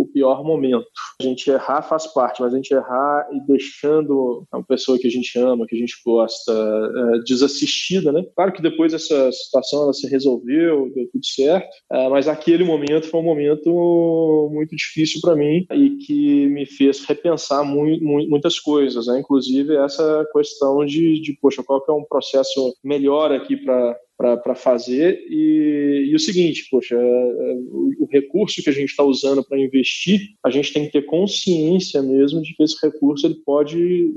o, 0.00 0.08
pior 0.12 0.42
momento. 0.42 0.86
A 1.20 1.22
gente 1.22 1.50
errar 1.50 1.82
faz 1.82 2.06
parte, 2.06 2.40
mas 2.40 2.52
a 2.52 2.56
gente 2.56 2.72
errar 2.72 3.28
e 3.32 3.40
deixando 3.46 4.46
uma 4.52 4.64
pessoa 4.64 4.98
que 4.98 5.06
a 5.06 5.10
gente 5.10 5.38
ama, 5.38 5.66
que 5.66 5.76
a 5.76 5.78
gente 5.78 5.94
gosta, 6.04 6.52
é, 6.52 7.18
desassistida, 7.24 8.10
né? 8.10 8.24
Claro 8.34 8.52
que 8.52 8.62
depois 8.62 8.94
essa 8.94 9.30
situação 9.32 9.82
ela 9.82 9.92
se 9.92 10.08
resolveu, 10.08 10.90
deu 10.94 11.08
tudo 11.12 11.26
certo, 11.26 11.68
é, 11.92 11.99
mas 12.08 12.28
aquele 12.28 12.64
momento 12.64 13.08
foi 13.08 13.20
um 13.20 13.24
momento 13.24 14.48
muito 14.52 14.74
difícil 14.76 15.20
para 15.20 15.36
mim 15.36 15.66
e 15.72 15.90
que 16.06 16.46
me 16.46 16.64
fez 16.66 17.04
repensar 17.04 17.64
muito, 17.64 18.04
muitas 18.04 18.58
coisas, 18.58 19.06
né? 19.06 19.18
inclusive 19.18 19.76
essa 19.76 20.26
questão 20.32 20.84
de, 20.84 21.20
de, 21.20 21.36
poxa, 21.40 21.62
qual 21.62 21.84
que 21.84 21.90
é 21.90 21.94
um 21.94 22.04
processo 22.04 22.74
melhor 22.82 23.32
aqui 23.32 23.56
para 23.56 23.96
para 24.20 24.54
fazer. 24.54 25.18
E, 25.30 26.08
e, 26.10 26.14
o 26.14 26.18
seguinte, 26.18 26.68
poxa, 26.70 26.94
é, 26.94 26.98
é, 26.98 27.54
o, 27.70 28.04
o 28.04 28.08
recurso 28.10 28.62
que 28.62 28.68
a 28.68 28.72
gente 28.72 28.90
está 28.90 29.02
usando 29.02 29.42
para 29.42 29.58
investir, 29.58 30.20
a 30.44 30.50
gente 30.50 30.72
tem 30.72 30.84
que 30.84 30.92
ter 30.92 31.06
consciência 31.06 32.02
mesmo 32.02 32.42
de 32.42 32.54
que 32.54 32.62
esse 32.62 32.76
recurso 32.82 33.26
ele 33.26 33.36
pode, 33.36 34.12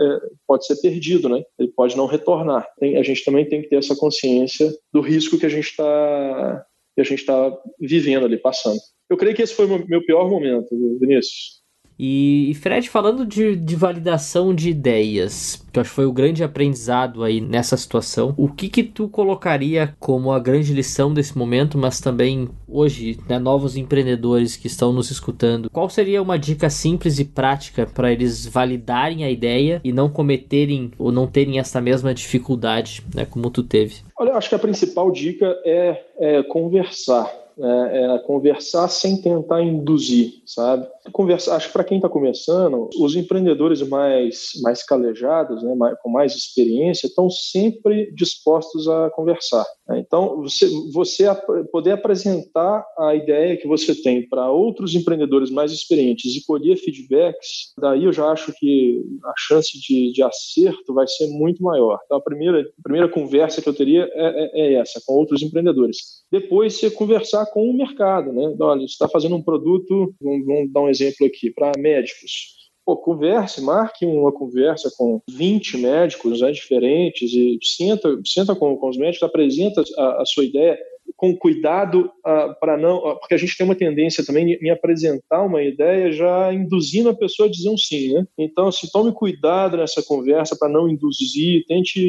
é, 0.00 0.20
pode 0.46 0.66
ser 0.66 0.76
perdido, 0.80 1.28
né? 1.28 1.44
Ele 1.58 1.68
pode 1.68 1.96
não 1.96 2.06
retornar. 2.06 2.66
Tem, 2.80 2.96
a 2.96 3.02
gente 3.04 3.24
também 3.24 3.48
tem 3.48 3.62
que 3.62 3.68
ter 3.68 3.76
essa 3.76 3.94
consciência 3.94 4.72
do 4.92 5.00
risco 5.00 5.38
que 5.38 5.46
a 5.46 5.50
gente 5.50 5.66
está 5.66 6.66
que 6.96 7.02
a 7.02 7.04
gente 7.04 7.20
está 7.20 7.54
vivendo 7.78 8.24
ali, 8.24 8.38
passando. 8.38 8.78
Eu 9.08 9.18
creio 9.18 9.36
que 9.36 9.42
esse 9.42 9.54
foi 9.54 9.66
o 9.66 9.86
meu 9.86 10.04
pior 10.04 10.28
momento, 10.28 10.66
Vinícius. 10.98 11.62
E, 11.98 12.54
Fred, 12.60 12.88
falando 12.88 13.24
de, 13.24 13.56
de, 13.56 13.74
validação 13.74 14.54
de 14.54 14.70
ideias, 14.70 15.64
que 15.72 15.78
eu 15.78 15.80
acho 15.80 15.90
que 15.90 15.96
foi 15.96 16.06
o 16.06 16.12
grande 16.12 16.44
aprendizado 16.44 17.24
aí 17.24 17.40
nessa 17.40 17.76
situação, 17.76 18.34
o 18.36 18.48
que 18.48 18.68
que 18.68 18.82
tu 18.82 19.08
colocaria 19.08 19.94
como 19.98 20.30
a 20.30 20.38
grande 20.38 20.74
lição 20.74 21.12
desse 21.12 21.36
momento, 21.36 21.78
mas 21.78 22.00
também 22.00 22.48
hoje, 22.68 23.18
né, 23.28 23.38
novos 23.38 23.76
empreendedores 23.76 24.56
que 24.56 24.66
estão 24.66 24.92
nos 24.92 25.10
escutando, 25.10 25.70
qual 25.70 25.88
seria 25.88 26.20
uma 26.20 26.38
dica 26.38 26.68
simples 26.68 27.18
e 27.18 27.24
prática 27.24 27.86
para 27.86 28.12
eles 28.12 28.46
validarem 28.46 29.24
a 29.24 29.30
ideia 29.30 29.80
e 29.82 29.92
não 29.92 30.08
cometerem 30.08 30.90
ou 30.98 31.10
não 31.10 31.26
terem 31.26 31.58
essa 31.58 31.80
mesma 31.80 32.12
dificuldade, 32.12 33.02
né, 33.14 33.24
como 33.24 33.50
tu 33.50 33.62
teve? 33.62 33.96
Olha, 34.18 34.30
eu 34.30 34.36
acho 34.36 34.48
que 34.48 34.54
a 34.54 34.58
principal 34.58 35.10
dica 35.10 35.46
é, 35.64 36.04
é 36.18 36.42
conversar 36.42 37.45
é, 37.58 38.14
é 38.14 38.18
conversar 38.20 38.88
sem 38.88 39.20
tentar 39.20 39.62
induzir, 39.62 40.42
sabe? 40.44 40.86
Conversar, 41.12 41.56
acho 41.56 41.68
que 41.68 41.72
para 41.72 41.84
quem 41.84 41.98
está 41.98 42.08
começando, 42.08 42.90
os 42.98 43.16
empreendedores 43.16 43.80
mais, 43.88 44.50
mais 44.62 44.82
calejados, 44.82 45.62
né, 45.62 45.74
mais, 45.74 45.96
com 46.00 46.10
mais 46.10 46.34
experiência, 46.34 47.06
estão 47.06 47.30
sempre 47.30 48.12
dispostos 48.14 48.88
a 48.88 49.10
conversar. 49.10 49.64
Né? 49.88 50.00
Então, 50.00 50.42
você, 50.42 50.68
você 50.92 51.24
poder 51.72 51.92
apresentar 51.92 52.84
a 52.98 53.14
ideia 53.14 53.56
que 53.56 53.68
você 53.68 53.94
tem 53.94 54.28
para 54.28 54.50
outros 54.50 54.94
empreendedores 54.94 55.50
mais 55.50 55.72
experientes 55.72 56.34
e 56.36 56.44
colher 56.44 56.76
feedbacks, 56.76 57.72
daí 57.78 58.04
eu 58.04 58.12
já 58.12 58.26
acho 58.26 58.52
que 58.58 59.02
a 59.24 59.32
chance 59.38 59.78
de, 59.80 60.12
de 60.12 60.22
acerto 60.22 60.92
vai 60.92 61.06
ser 61.06 61.28
muito 61.28 61.62
maior. 61.62 61.98
Então, 62.04 62.18
a 62.18 62.22
primeira, 62.22 62.64
primeira 62.82 63.08
conversa 63.08 63.62
que 63.62 63.68
eu 63.68 63.74
teria 63.74 64.08
é, 64.12 64.50
é, 64.60 64.60
é 64.60 64.74
essa, 64.74 65.00
com 65.06 65.14
outros 65.14 65.42
empreendedores. 65.42 66.24
Depois, 66.30 66.74
você 66.74 66.90
conversar 66.90 67.45
com 67.46 67.68
o 67.68 67.76
mercado, 67.76 68.32
né? 68.32 68.54
Olha, 68.60 68.80
você 68.80 68.86
está 68.86 69.08
fazendo 69.08 69.36
um 69.36 69.42
produto, 69.42 70.14
vamos, 70.20 70.46
vamos 70.46 70.72
dar 70.72 70.82
um 70.82 70.88
exemplo 70.88 71.26
aqui, 71.26 71.50
para 71.50 71.72
médicos. 71.78 72.56
Pô, 72.84 72.96
converse, 72.96 73.60
marque 73.60 74.06
uma 74.06 74.30
conversa 74.30 74.92
com 74.96 75.20
20 75.28 75.78
médicos 75.78 76.40
né, 76.40 76.52
diferentes 76.52 77.32
e 77.32 77.58
senta, 77.60 78.20
senta 78.24 78.54
com, 78.54 78.76
com 78.76 78.88
os 78.88 78.96
médicos, 78.96 79.24
apresenta 79.24 79.82
a, 79.98 80.22
a 80.22 80.24
sua 80.24 80.44
ideia, 80.44 80.78
com 81.16 81.36
cuidado 81.36 82.10
uh, 82.26 82.58
para 82.60 82.76
não, 82.76 82.98
uh, 82.98 83.18
porque 83.18 83.34
a 83.34 83.38
gente 83.38 83.56
tem 83.56 83.64
uma 83.64 83.74
tendência 83.74 84.24
também 84.24 84.58
em 84.60 84.70
apresentar 84.70 85.42
uma 85.42 85.62
ideia 85.62 86.12
já 86.12 86.52
induzindo 86.52 87.08
a 87.08 87.14
pessoa 87.14 87.48
a 87.48 87.50
dizer 87.50 87.70
um 87.70 87.76
sim, 87.76 88.14
né? 88.14 88.26
Então, 88.36 88.68
assim, 88.68 88.88
tome 88.92 89.12
cuidado 89.12 89.76
nessa 89.76 90.02
conversa 90.02 90.56
para 90.58 90.68
não 90.68 90.88
induzir, 90.88 91.64
tente 91.66 92.00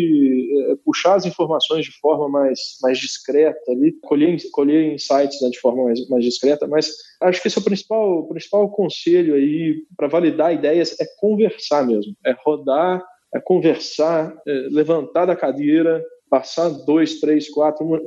uh, 0.72 0.78
puxar 0.84 1.16
as 1.16 1.26
informações 1.26 1.86
de 1.86 1.92
forma 2.00 2.28
mais, 2.28 2.60
mais 2.82 2.98
discreta 2.98 3.72
ali, 3.72 3.94
colher, 4.02 4.38
colher 4.52 4.94
insights 4.94 5.42
né, 5.42 5.50
de 5.50 5.60
forma 5.60 5.86
mais, 5.86 6.08
mais 6.10 6.24
discreta, 6.24 6.68
mas 6.68 6.92
acho 7.22 7.42
que 7.42 7.48
esse 7.48 7.58
é 7.58 7.62
o 7.62 7.66
principal, 7.66 8.20
o 8.20 8.28
principal 8.28 8.70
conselho 8.70 9.36
aí 9.36 9.84
para 9.96 10.08
validar 10.08 10.54
ideias 10.54 11.00
é 11.00 11.06
conversar 11.20 11.86
mesmo, 11.86 12.14
é 12.26 12.36
rodar, 12.46 13.04
é 13.34 13.40
conversar, 13.40 14.36
é 14.48 14.52
levantar 14.72 15.26
da 15.26 15.36
cadeira, 15.36 16.04
passar 16.30 16.70
dois, 16.70 17.20
três, 17.20 17.50
quatro, 17.50 17.86
uma, 17.86 18.00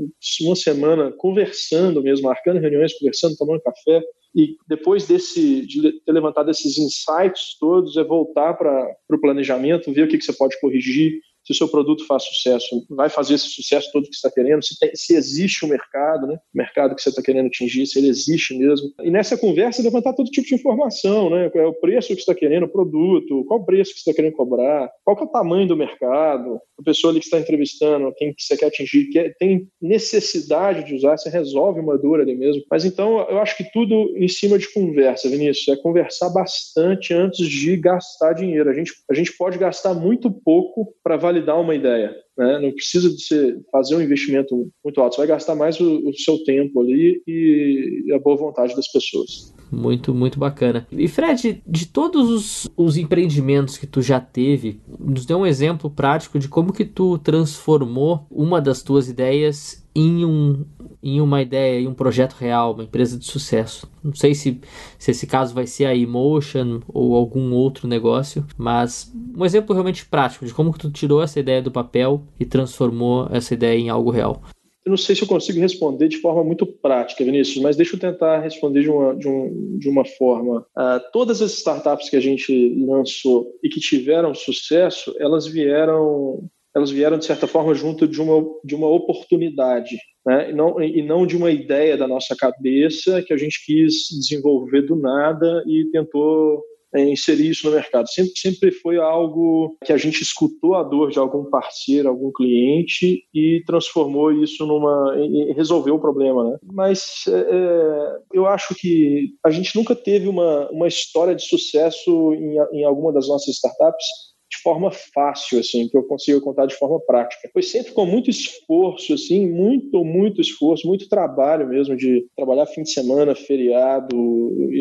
uma 0.42 0.56
semana 0.56 1.12
conversando 1.12 2.02
mesmo, 2.02 2.26
marcando 2.26 2.60
reuniões, 2.60 2.98
conversando, 2.98 3.36
tomando 3.36 3.62
café, 3.62 4.02
e 4.34 4.56
depois 4.68 5.06
desse, 5.06 5.66
de 5.66 6.00
ter 6.02 6.12
levantado 6.12 6.50
esses 6.50 6.78
insights 6.78 7.56
todos, 7.58 7.96
é 7.96 8.04
voltar 8.04 8.54
para 8.54 8.96
o 9.10 9.20
planejamento, 9.20 9.92
ver 9.92 10.04
o 10.04 10.08
que, 10.08 10.18
que 10.18 10.24
você 10.24 10.32
pode 10.32 10.58
corrigir, 10.60 11.20
se 11.50 11.52
o 11.52 11.54
seu 11.54 11.68
produto 11.68 12.06
faz 12.06 12.24
sucesso, 12.24 12.84
vai 12.88 13.08
fazer 13.08 13.34
esse 13.34 13.48
sucesso 13.48 13.90
todo 13.92 14.04
que 14.04 14.14
você 14.14 14.26
está 14.26 14.30
querendo, 14.30 14.64
se, 14.64 14.78
tem, 14.78 14.90
se 14.94 15.14
existe 15.14 15.64
o 15.64 15.66
um 15.66 15.70
mercado, 15.70 16.26
né? 16.26 16.34
o 16.34 16.58
mercado 16.58 16.94
que 16.94 17.02
você 17.02 17.08
está 17.08 17.20
querendo 17.20 17.46
atingir, 17.46 17.86
se 17.86 17.98
ele 17.98 18.08
existe 18.08 18.56
mesmo. 18.56 18.92
E 19.02 19.10
nessa 19.10 19.36
conversa, 19.36 19.82
levantar 19.82 20.12
todo 20.12 20.30
tipo 20.30 20.46
de 20.46 20.54
informação, 20.54 21.30
né? 21.30 21.50
Qual 21.50 21.64
é 21.64 21.66
o 21.66 21.74
preço 21.74 22.08
que 22.08 22.14
você 22.14 22.20
está 22.20 22.34
querendo, 22.34 22.64
o 22.64 22.68
produto, 22.68 23.44
qual 23.46 23.60
o 23.60 23.64
preço 23.64 23.92
que 23.92 24.00
você 24.00 24.10
está 24.10 24.22
querendo 24.22 24.36
cobrar, 24.36 24.90
qual 25.04 25.18
é 25.18 25.22
o 25.22 25.26
tamanho 25.26 25.66
do 25.66 25.76
mercado, 25.76 26.60
a 26.78 26.82
pessoa 26.82 27.12
ali 27.12 27.20
que 27.20 27.26
está 27.26 27.38
entrevistando, 27.38 28.12
quem 28.16 28.32
que 28.32 28.42
você 28.42 28.56
quer 28.56 28.66
atingir, 28.66 29.06
que 29.06 29.34
tem 29.38 29.66
necessidade 29.80 30.84
de 30.84 30.94
usar, 30.94 31.16
você 31.16 31.28
resolve 31.28 31.80
uma 31.80 31.98
dor 31.98 32.20
ali 32.20 32.36
mesmo. 32.36 32.62
Mas 32.70 32.84
então, 32.84 33.20
eu 33.28 33.38
acho 33.38 33.56
que 33.56 33.64
tudo 33.72 34.12
em 34.16 34.28
cima 34.28 34.58
de 34.58 34.72
conversa, 34.72 35.28
Vinícius, 35.28 35.76
é 35.76 35.82
conversar 35.82 36.30
bastante 36.30 37.12
antes 37.12 37.46
de 37.48 37.76
gastar 37.76 38.34
dinheiro. 38.34 38.70
A 38.70 38.74
gente, 38.74 38.92
a 39.10 39.14
gente 39.14 39.36
pode 39.36 39.58
gastar 39.58 39.94
muito 39.94 40.30
pouco 40.30 40.94
para 41.02 41.16
validar 41.16 41.39
uma 41.56 41.74
ideia. 41.74 42.16
Né? 42.36 42.58
Não 42.60 42.72
precisa 42.72 43.08
de 43.08 43.22
você 43.22 43.58
fazer 43.70 43.96
um 43.96 44.02
investimento 44.02 44.70
muito 44.84 45.00
alto, 45.00 45.16
você 45.16 45.20
vai 45.20 45.28
gastar 45.28 45.54
mais 45.54 45.78
o, 45.80 46.08
o 46.08 46.14
seu 46.14 46.42
tempo 46.44 46.80
ali 46.80 47.22
e, 47.26 48.04
e 48.06 48.12
a 48.12 48.18
boa 48.18 48.36
vontade 48.36 48.74
das 48.74 48.90
pessoas. 48.90 49.54
Muito, 49.70 50.12
muito 50.12 50.38
bacana. 50.38 50.86
E 50.90 51.06
Fred, 51.06 51.62
de 51.66 51.86
todos 51.86 52.28
os, 52.28 52.70
os, 52.76 52.96
empreendimentos 52.96 53.76
que 53.76 53.86
tu 53.86 54.02
já 54.02 54.20
teve, 54.20 54.80
nos 54.98 55.24
dê 55.24 55.34
um 55.34 55.46
exemplo 55.46 55.88
prático 55.88 56.38
de 56.38 56.48
como 56.48 56.72
que 56.72 56.84
tu 56.84 57.18
transformou 57.18 58.26
uma 58.30 58.60
das 58.60 58.82
tuas 58.82 59.08
ideias 59.08 59.84
em, 59.94 60.24
um, 60.24 60.64
em 61.02 61.20
uma 61.20 61.42
ideia, 61.42 61.80
em 61.80 61.86
um 61.86 61.94
projeto 61.94 62.34
real, 62.34 62.74
uma 62.74 62.84
empresa 62.84 63.18
de 63.18 63.24
sucesso. 63.24 63.88
Não 64.02 64.14
sei 64.14 64.34
se, 64.34 64.60
se 64.98 65.10
esse 65.10 65.26
caso 65.26 65.54
vai 65.54 65.66
ser 65.66 65.86
a 65.86 65.94
Emotion 65.94 66.80
ou 66.88 67.14
algum 67.14 67.52
outro 67.52 67.86
negócio, 67.86 68.44
mas 68.56 69.12
um 69.36 69.44
exemplo 69.44 69.72
realmente 69.72 70.06
prático 70.06 70.46
de 70.46 70.54
como 70.54 70.72
que 70.72 70.78
tu 70.78 70.90
tirou 70.90 71.22
essa 71.22 71.40
ideia 71.40 71.62
do 71.62 71.70
papel 71.70 72.22
e 72.38 72.44
transformou 72.44 73.28
essa 73.30 73.54
ideia 73.54 73.78
em 73.78 73.88
algo 73.88 74.10
real. 74.10 74.42
Eu 74.84 74.90
não 74.90 74.96
sei 74.96 75.14
se 75.14 75.22
eu 75.22 75.28
consigo 75.28 75.60
responder 75.60 76.08
de 76.08 76.18
forma 76.18 76.42
muito 76.42 76.66
prática, 76.66 77.24
Vinícius, 77.24 77.62
mas 77.62 77.76
deixa 77.76 77.96
eu 77.96 78.00
tentar 78.00 78.40
responder 78.40 78.82
de 78.82 78.90
uma, 78.90 79.14
de 79.14 79.28
um, 79.28 79.78
de 79.78 79.88
uma 79.88 80.04
forma. 80.04 80.60
Uh, 80.76 81.00
todas 81.12 81.42
as 81.42 81.52
startups 81.52 82.08
que 82.08 82.16
a 82.16 82.20
gente 82.20 82.74
lançou 82.86 83.52
e 83.62 83.68
que 83.68 83.78
tiveram 83.78 84.34
sucesso, 84.34 85.14
elas 85.18 85.46
vieram 85.46 86.48
elas 86.74 86.90
vieram 86.90 87.18
de 87.18 87.24
certa 87.24 87.46
forma 87.46 87.74
junto 87.74 88.06
de 88.06 88.20
uma, 88.22 88.46
de 88.64 88.74
uma 88.74 88.88
oportunidade, 88.88 89.96
né? 90.24 90.50
e, 90.50 90.54
não, 90.54 90.80
e 90.80 91.02
não 91.02 91.26
de 91.26 91.36
uma 91.36 91.50
ideia 91.50 91.96
da 91.96 92.06
nossa 92.06 92.36
cabeça 92.36 93.22
que 93.22 93.32
a 93.32 93.36
gente 93.36 93.64
quis 93.64 94.08
desenvolver 94.08 94.82
do 94.82 94.94
nada 94.94 95.64
e 95.66 95.88
tentou 95.90 96.62
é, 96.94 97.02
inserir 97.08 97.50
isso 97.50 97.66
no 97.66 97.74
mercado. 97.74 98.08
Sempre, 98.08 98.32
sempre 98.36 98.70
foi 98.72 98.98
algo 98.98 99.76
que 99.84 99.92
a 99.92 99.96
gente 99.96 100.22
escutou 100.22 100.74
a 100.74 100.82
dor 100.82 101.10
de 101.10 101.18
algum 101.18 101.44
parceiro, 101.44 102.08
algum 102.08 102.32
cliente 102.32 103.24
e 103.34 103.62
transformou 103.66 104.32
isso 104.32 104.66
numa. 104.66 105.14
Resolveu 105.54 105.96
o 105.96 106.00
problema. 106.00 106.50
Né? 106.50 106.58
Mas 106.72 107.24
é, 107.28 107.32
é, 107.32 108.18
eu 108.32 108.46
acho 108.46 108.74
que 108.74 109.30
a 109.44 109.50
gente 109.50 109.74
nunca 109.76 109.94
teve 109.94 110.28
uma, 110.28 110.68
uma 110.70 110.88
história 110.88 111.34
de 111.34 111.44
sucesso 111.44 112.34
em, 112.34 112.80
em 112.80 112.84
alguma 112.84 113.12
das 113.12 113.28
nossas 113.28 113.54
startups 113.54 114.06
de 114.50 114.58
forma 114.62 114.90
fácil, 114.90 115.60
assim, 115.60 115.88
que 115.88 115.96
eu 115.96 116.02
consiga 116.02 116.40
contar 116.40 116.66
de 116.66 116.74
forma 116.74 116.98
prática. 117.06 117.48
Foi 117.52 117.62
sempre 117.62 117.92
com 117.92 118.04
muito 118.04 118.28
esforço, 118.28 119.14
assim, 119.14 119.48
muito, 119.48 120.04
muito 120.04 120.40
esforço, 120.40 120.88
muito 120.88 121.08
trabalho 121.08 121.68
mesmo 121.68 121.96
de 121.96 122.26
trabalhar 122.36 122.66
fim 122.66 122.82
de 122.82 122.90
semana, 122.90 123.34
feriado, 123.34 124.16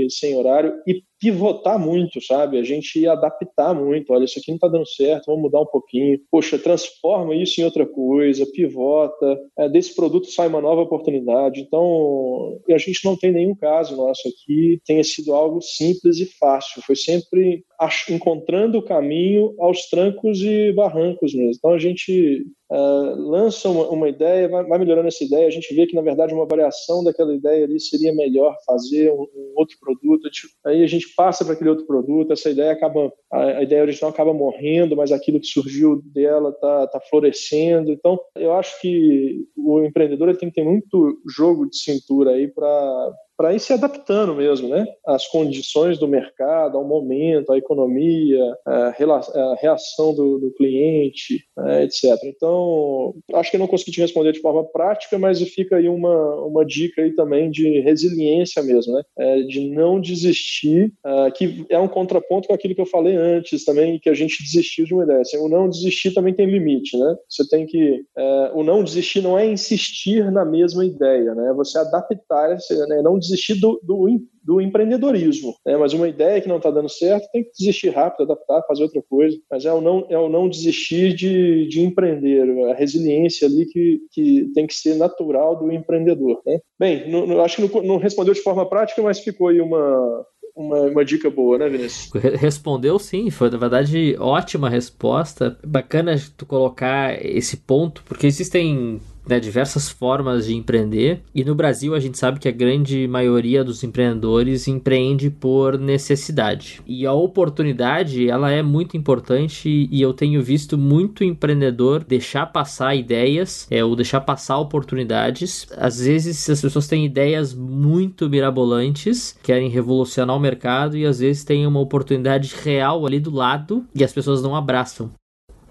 sem 0.09 0.35
horário 0.35 0.73
e 0.87 1.03
pivotar 1.19 1.77
muito, 1.77 2.21
sabe? 2.21 2.57
A 2.57 2.63
gente 2.63 3.05
adaptar 3.07 3.73
muito. 3.73 4.13
Olha, 4.13 4.23
isso 4.23 4.39
aqui 4.39 4.49
não 4.49 4.55
está 4.55 4.67
dando 4.67 4.87
certo, 4.87 5.25
vamos 5.27 5.41
mudar 5.41 5.61
um 5.61 5.65
pouquinho. 5.65 6.19
Poxa, 6.31 6.57
transforma 6.57 7.35
isso 7.35 7.59
em 7.59 7.63
outra 7.63 7.85
coisa, 7.85 8.49
pivota. 8.53 9.39
É, 9.57 9.67
desse 9.67 9.95
produto 9.95 10.31
sai 10.31 10.47
uma 10.47 10.61
nova 10.61 10.81
oportunidade. 10.81 11.61
Então, 11.61 12.57
a 12.69 12.77
gente 12.77 13.03
não 13.03 13.17
tem 13.17 13.31
nenhum 13.31 13.55
caso 13.55 13.97
nosso 13.97 14.27
aqui 14.27 14.79
tenha 14.85 15.03
sido 15.03 15.33
algo 15.33 15.61
simples 15.61 16.19
e 16.19 16.25
fácil. 16.37 16.81
Foi 16.81 16.95
sempre 16.95 17.63
encontrando 18.09 18.77
o 18.77 18.83
caminho 18.83 19.53
aos 19.59 19.89
trancos 19.89 20.41
e 20.41 20.71
barrancos 20.73 21.33
mesmo. 21.33 21.53
Então, 21.57 21.71
a 21.71 21.79
gente 21.79 22.45
uh, 22.71 23.15
lança 23.29 23.69
uma, 23.69 23.89
uma 23.89 24.09
ideia, 24.09 24.47
vai, 24.47 24.63
vai, 24.63 24.79
melhorando 24.79 25.07
essa 25.07 25.23
ideia, 25.23 25.47
a 25.47 25.51
gente 25.51 25.73
vê 25.73 25.87
que, 25.87 25.95
na 25.95 26.01
verdade, 26.01 26.33
uma 26.33 26.45
variação 26.45 27.03
daquela 27.03 27.33
ideia 27.33 27.65
ali 27.65 27.79
seria 27.79 28.13
melhor 28.13 28.55
fazer 28.65 29.11
um, 29.11 29.23
um 29.23 29.53
outro 29.55 29.77
produto, 29.79 30.29
aí 30.65 30.83
a 30.83 30.87
gente 30.87 31.13
passa 31.15 31.43
para 31.43 31.53
aquele 31.53 31.69
outro 31.69 31.85
produto, 31.85 32.33
essa 32.33 32.49
ideia 32.49 32.71
acaba, 32.71 33.11
a, 33.31 33.43
a, 33.43 33.63
ideia 33.63 33.81
original 33.81 34.11
acaba 34.11 34.33
morrendo, 34.33 34.95
mas 34.95 35.11
aquilo 35.11 35.39
que 35.39 35.47
surgiu 35.47 36.01
dela 36.05 36.49
está 36.49 36.87
tá 36.87 36.99
florescendo. 37.09 37.91
Então, 37.91 38.19
eu 38.35 38.53
acho 38.53 38.79
que 38.81 39.45
o 39.57 39.83
empreendedor 39.83 40.29
ele 40.29 40.37
tem 40.37 40.49
que 40.49 40.55
ter 40.55 40.63
muito 40.63 41.19
jogo 41.27 41.69
de 41.69 41.77
cintura 41.77 42.31
aí 42.31 42.47
para 42.47 43.13
para 43.39 43.55
ir 43.55 43.59
se 43.61 43.71
adaptando 43.71 44.35
mesmo, 44.35 44.67
né? 44.67 44.85
Às 45.07 45.25
condições 45.25 45.97
do 45.97 46.09
mercado, 46.09 46.77
ao 46.77 46.83
momento, 46.83 47.53
à 47.53 47.57
economia, 47.57 48.43
à 48.65 49.55
reação 49.61 50.13
do, 50.13 50.37
do 50.39 50.51
cliente, 50.51 51.45
né, 51.55 51.85
etc. 51.85 52.21
Então, 52.25 53.15
acho 53.35 53.49
que 53.49 53.55
eu 53.55 53.59
não 53.61 53.67
consegui 53.67 53.93
te 53.93 54.01
responder 54.01 54.33
de 54.33 54.41
forma 54.41 54.65
prática, 54.65 55.17
mas 55.17 55.41
fica 55.41 55.77
aí 55.77 55.87
uma, 55.87 56.35
uma 56.43 56.65
dica 56.65 57.01
aí 57.01 57.15
também 57.15 57.49
de 57.49 57.79
resiliência 57.79 58.61
mesmo, 58.61 58.91
né? 58.93 59.03
É, 59.17 59.41
de 59.43 59.69
não 59.69 60.01
desistir, 60.01 60.91
uh, 61.05 61.31
que 61.31 61.65
é 61.69 61.79
um 61.79 61.87
contraponto 61.87 62.49
com 62.49 62.53
aquilo 62.53 62.75
que 62.75 62.81
eu 62.81 62.85
falei 62.85 63.15
antes 63.15 63.63
também, 63.63 63.99
que 63.99 64.09
a 64.09 64.13
gente 64.13 64.43
desistiu 64.43 64.83
de 64.83 64.93
uma 64.93 65.05
ideia. 65.05 65.21
Assim, 65.21 65.37
o 65.37 65.47
não 65.47 65.69
desistir 65.69 66.13
também 66.13 66.33
tem 66.33 66.45
limite, 66.45 66.97
né? 66.97 67.15
Você 67.29 67.47
tem 67.47 67.65
que... 67.65 68.01
Uh, 68.17 68.59
o 68.59 68.63
não 68.65 68.83
desistir 68.83 69.21
não 69.21 69.39
é 69.39 69.45
insistir 69.45 70.29
na 70.29 70.43
mesma 70.43 70.83
ideia, 70.83 71.33
né? 71.33 71.53
Você 71.55 71.79
adaptar, 71.79 72.49
né? 72.49 73.01
não 73.01 73.17
desistir 73.17 73.28
desistir 73.29 73.55
do, 73.55 73.79
do, 73.83 74.07
do 74.43 74.61
empreendedorismo. 74.61 75.53
Né? 75.65 75.77
Mas 75.77 75.93
uma 75.93 76.07
ideia 76.07 76.41
que 76.41 76.47
não 76.47 76.57
está 76.57 76.71
dando 76.71 76.89
certo, 76.89 77.29
tem 77.31 77.43
que 77.43 77.51
desistir 77.57 77.89
rápido, 77.89 78.23
adaptar, 78.23 78.65
fazer 78.67 78.83
outra 78.83 79.01
coisa. 79.09 79.37
Mas 79.49 79.65
é 79.65 79.73
o 79.73 79.81
não, 79.81 80.05
é 80.09 80.17
o 80.17 80.29
não 80.29 80.49
desistir 80.49 81.13
de, 81.13 81.67
de 81.67 81.81
empreender, 81.81 82.43
a 82.69 82.73
resiliência 82.73 83.47
ali 83.47 83.65
que, 83.65 83.99
que 84.11 84.51
tem 84.53 84.65
que 84.65 84.73
ser 84.73 84.95
natural 84.95 85.57
do 85.57 85.71
empreendedor. 85.71 86.41
Né? 86.45 86.59
Bem, 86.79 87.03
acho 87.43 87.55
que 87.55 87.73
não, 87.73 87.83
não 87.83 87.97
respondeu 87.97 88.33
de 88.33 88.41
forma 88.41 88.67
prática, 88.67 89.01
mas 89.01 89.19
ficou 89.19 89.49
aí 89.49 89.61
uma, 89.61 90.25
uma, 90.55 90.81
uma, 90.81 91.05
dica 91.05 91.29
boa, 91.29 91.57
né, 91.57 91.69
Vinícius? 91.69 92.11
Respondeu 92.39 92.99
sim, 92.99 93.29
foi 93.29 93.49
na 93.49 93.57
verdade 93.57 94.15
ótima 94.19 94.69
resposta. 94.69 95.57
Bacana 95.65 96.15
tu 96.35 96.45
colocar 96.45 97.23
esse 97.23 97.57
ponto, 97.57 98.03
porque 98.07 98.27
existem 98.27 98.99
né, 99.29 99.39
diversas 99.39 99.87
formas 99.89 100.47
de 100.47 100.55
empreender. 100.55 101.21
E 101.33 101.43
no 101.43 101.55
Brasil 101.55 101.93
a 101.93 101.99
gente 101.99 102.17
sabe 102.17 102.39
que 102.39 102.47
a 102.47 102.51
grande 102.51 103.07
maioria 103.07 103.63
dos 103.63 103.83
empreendedores 103.83 104.67
empreende 104.67 105.29
por 105.29 105.77
necessidade. 105.77 106.81
E 106.87 107.05
a 107.05 107.13
oportunidade, 107.13 108.29
ela 108.29 108.51
é 108.51 108.63
muito 108.63 108.97
importante 108.97 109.87
e 109.91 110.01
eu 110.01 110.13
tenho 110.13 110.41
visto 110.41 110.77
muito 110.77 111.23
empreendedor 111.23 112.03
deixar 112.03 112.47
passar 112.47 112.95
ideias, 112.95 113.67
é, 113.69 113.83
ou 113.83 113.95
deixar 113.95 114.21
passar 114.21 114.57
oportunidades. 114.57 115.67
Às 115.77 115.99
vezes 115.99 116.49
as 116.49 116.61
pessoas 116.61 116.87
têm 116.87 117.05
ideias 117.05 117.53
muito 117.53 118.29
mirabolantes, 118.29 119.37
querem 119.43 119.69
revolucionar 119.69 120.35
o 120.35 120.39
mercado 120.39 120.97
e 120.97 121.05
às 121.05 121.19
vezes 121.19 121.43
tem 121.43 121.67
uma 121.67 121.79
oportunidade 121.79 122.55
real 122.63 123.05
ali 123.05 123.19
do 123.19 123.31
lado 123.31 123.85
e 123.93 124.03
as 124.03 124.11
pessoas 124.11 124.41
não 124.41 124.55
abraçam. 124.55 125.11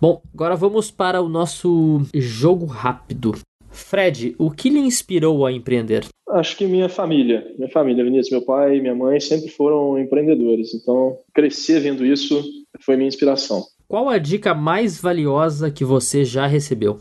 Bom, 0.01 0.23
agora 0.33 0.55
vamos 0.55 0.93
para 0.93 1.21
o 1.21 1.29
nosso 1.29 2.03
jogo 2.15 2.67
rápido. 2.67 3.35
Fred, 3.79 4.35
o 4.39 4.51
que 4.51 4.69
lhe 4.69 4.79
inspirou 4.79 5.47
a 5.47 5.53
empreender? 5.53 6.07
Acho 6.31 6.57
que 6.57 6.67
minha 6.67 6.89
família, 6.89 7.51
minha 7.57 7.71
família, 7.71 8.05
Vinícius, 8.05 8.31
meu 8.31 8.43
pai 8.43 8.77
e 8.77 8.81
minha 8.81 8.95
mãe 8.95 9.19
sempre 9.19 9.49
foram 9.49 9.99
empreendedores, 9.99 10.75
então 10.75 11.19
crescer 11.35 11.81
vendo 11.81 12.05
isso 12.05 12.43
foi 12.81 12.97
minha 12.97 13.09
inspiração. 13.09 13.65
Qual 13.87 14.09
a 14.09 14.19
dica 14.19 14.55
mais 14.55 15.01
valiosa 15.01 15.71
que 15.71 15.85
você 15.85 16.25
já 16.25 16.47
recebeu? 16.47 16.99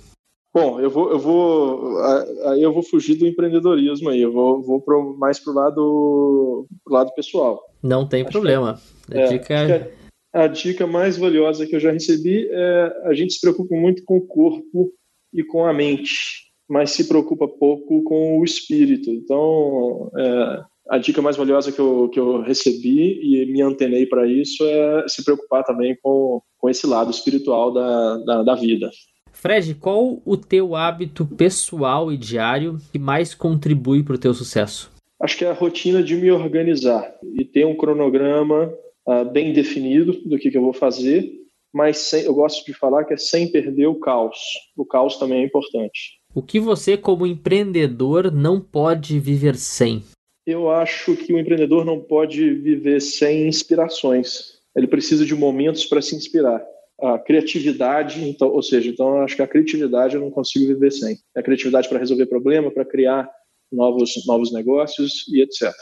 Bom, 0.53 0.79
eu 0.79 0.89
vou, 0.89 1.12
eu 1.12 1.19
vou, 1.19 2.00
aí 2.46 2.63
eu 2.63 2.74
vou 2.74 2.81
fugir 2.81 3.15
do 3.15 3.27
empreendedorismo 3.27 4.10
aí, 4.10 4.22
eu 4.22 4.31
vou, 4.31 4.62
vou 4.62 4.81
pro, 4.81 5.15
mais 5.17 5.39
pro 5.39 5.53
lado, 5.53 6.65
pro 6.84 6.93
lado 6.93 7.13
pessoal. 7.13 7.62
Não 7.84 8.07
tem 8.07 8.22
Acho 8.22 8.31
problema. 8.31 8.79
Que, 9.05 9.17
a 9.17 9.22
é, 9.22 9.27
dica 9.27 9.91
a 10.34 10.48
dica 10.48 10.86
mais 10.86 11.17
valiosa 11.17 11.65
que 11.65 11.75
eu 11.75 11.79
já 11.79 11.91
recebi 11.91 12.48
é 12.50 13.01
a 13.05 13.13
gente 13.13 13.34
se 13.34 13.41
preocupa 13.41 13.75
muito 13.75 14.03
com 14.03 14.17
o 14.17 14.25
corpo 14.25 14.91
e 15.34 15.43
com 15.43 15.65
a 15.65 15.74
mente, 15.74 16.47
mas 16.70 16.92
se 16.92 17.08
preocupa 17.08 17.48
pouco 17.48 18.04
com 18.04 18.40
o 18.40 18.44
espírito. 18.44 19.10
Então, 19.10 20.12
é, 20.18 20.64
a 20.90 20.98
dica 20.98 21.22
mais 21.22 21.36
valiosa 21.36 21.72
que 21.72 21.80
eu, 21.80 22.10
que 22.10 22.20
eu 22.20 22.42
recebi 22.42 23.20
e 23.22 23.46
me 23.52 23.62
antenei 23.62 24.06
para 24.06 24.28
isso 24.28 24.64
é 24.66 25.08
se 25.08 25.24
preocupar 25.24 25.64
também 25.64 25.98
com, 26.02 26.42
com 26.58 26.70
esse 26.70 26.86
lado 26.86 27.12
espiritual 27.12 27.74
da, 27.74 28.18
da, 28.18 28.44
da 28.44 28.56
vida. 28.56 28.90
Fred, 29.32 29.76
qual 29.76 30.20
o 30.26 30.36
teu 30.36 30.76
hábito 30.76 31.26
pessoal 31.26 32.12
e 32.12 32.18
diário 32.18 32.78
que 32.92 32.98
mais 32.98 33.36
contribui 33.36 34.04
para 34.04 34.16
o 34.16 34.20
teu 34.20 34.34
sucesso? 34.34 34.92
Acho 35.20 35.38
que 35.38 35.46
é 35.46 35.50
a 35.50 35.54
rotina 35.54 36.02
de 36.02 36.16
me 36.16 36.32
organizar 36.32 37.14
e 37.36 37.46
ter 37.46 37.66
um 37.66 37.76
cronograma 37.76 38.74
uh, 39.08 39.26
bem 39.26 39.54
definido 39.54 40.14
do 40.26 40.38
que, 40.38 40.50
que 40.50 40.58
eu 40.58 40.62
vou 40.62 40.74
fazer, 40.74 41.32
mas 41.74 41.98
sem, 41.98 42.24
eu 42.24 42.34
gosto 42.34 42.66
de 42.66 42.74
falar 42.74 43.06
que 43.06 43.14
é 43.14 43.18
sem 43.18 43.52
perder 43.52 43.88
o 43.88 44.00
caos. 44.00 44.38
O 44.76 44.86
caos 44.86 45.18
também 45.18 45.42
é 45.42 45.46
importante. 45.46 46.18
O 46.38 46.41
que 46.44 46.60
você, 46.60 46.96
como 46.96 47.25
empreendedor, 47.25 48.32
não 48.32 48.62
pode 48.62 49.20
viver 49.20 49.56
sem? 49.56 50.03
Eu 50.46 50.70
acho 50.70 51.15
que 51.15 51.34
o 51.34 51.39
empreendedor 51.39 51.84
não 51.84 52.00
pode 52.00 52.53
viver 52.53 53.01
sem 53.01 53.48
inspirações. 53.48 54.59
Ele 54.75 54.85
precisa 54.85 55.25
de 55.25 55.33
momentos 55.33 55.83
para 55.85 56.00
se 56.00 56.16
inspirar. 56.16 56.64
A 57.01 57.18
criatividade, 57.18 58.24
então, 58.24 58.50
ou 58.50 58.62
seja, 58.62 58.88
então 58.88 59.24
acho 59.24 59.35
que 59.35 59.42
a 59.42 59.48
criatividade 59.48 60.14
eu 60.14 60.22
não 60.22 60.29
consigo 60.29 60.68
viver 60.68 60.92
sem. 60.92 61.18
A 61.35 61.42
criatividade 61.42 61.90
para 61.90 61.98
resolver 61.98 62.27
problema, 62.27 62.70
para 62.70 62.85
criar 62.85 63.27
novos 63.72 64.24
novos 64.27 64.53
negócios 64.53 65.27
e 65.29 65.42
etc. 65.42 65.74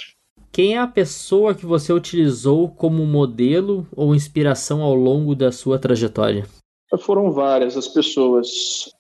Quem 0.53 0.75
é 0.75 0.77
a 0.77 0.88
pessoa 0.88 1.53
que 1.53 1.65
você 1.65 1.91
utilizou 1.91 2.69
como 2.69 3.06
modelo 3.06 3.86
ou 3.93 4.15
inspiração 4.15 4.82
ao 4.82 4.95
longo 4.95 5.36
da 5.36 5.51
sua 5.51 5.77
trajetória? 5.77 6.45
Foram 6.97 7.31
várias 7.31 7.77
as 7.77 7.88
pessoas. 7.88 8.93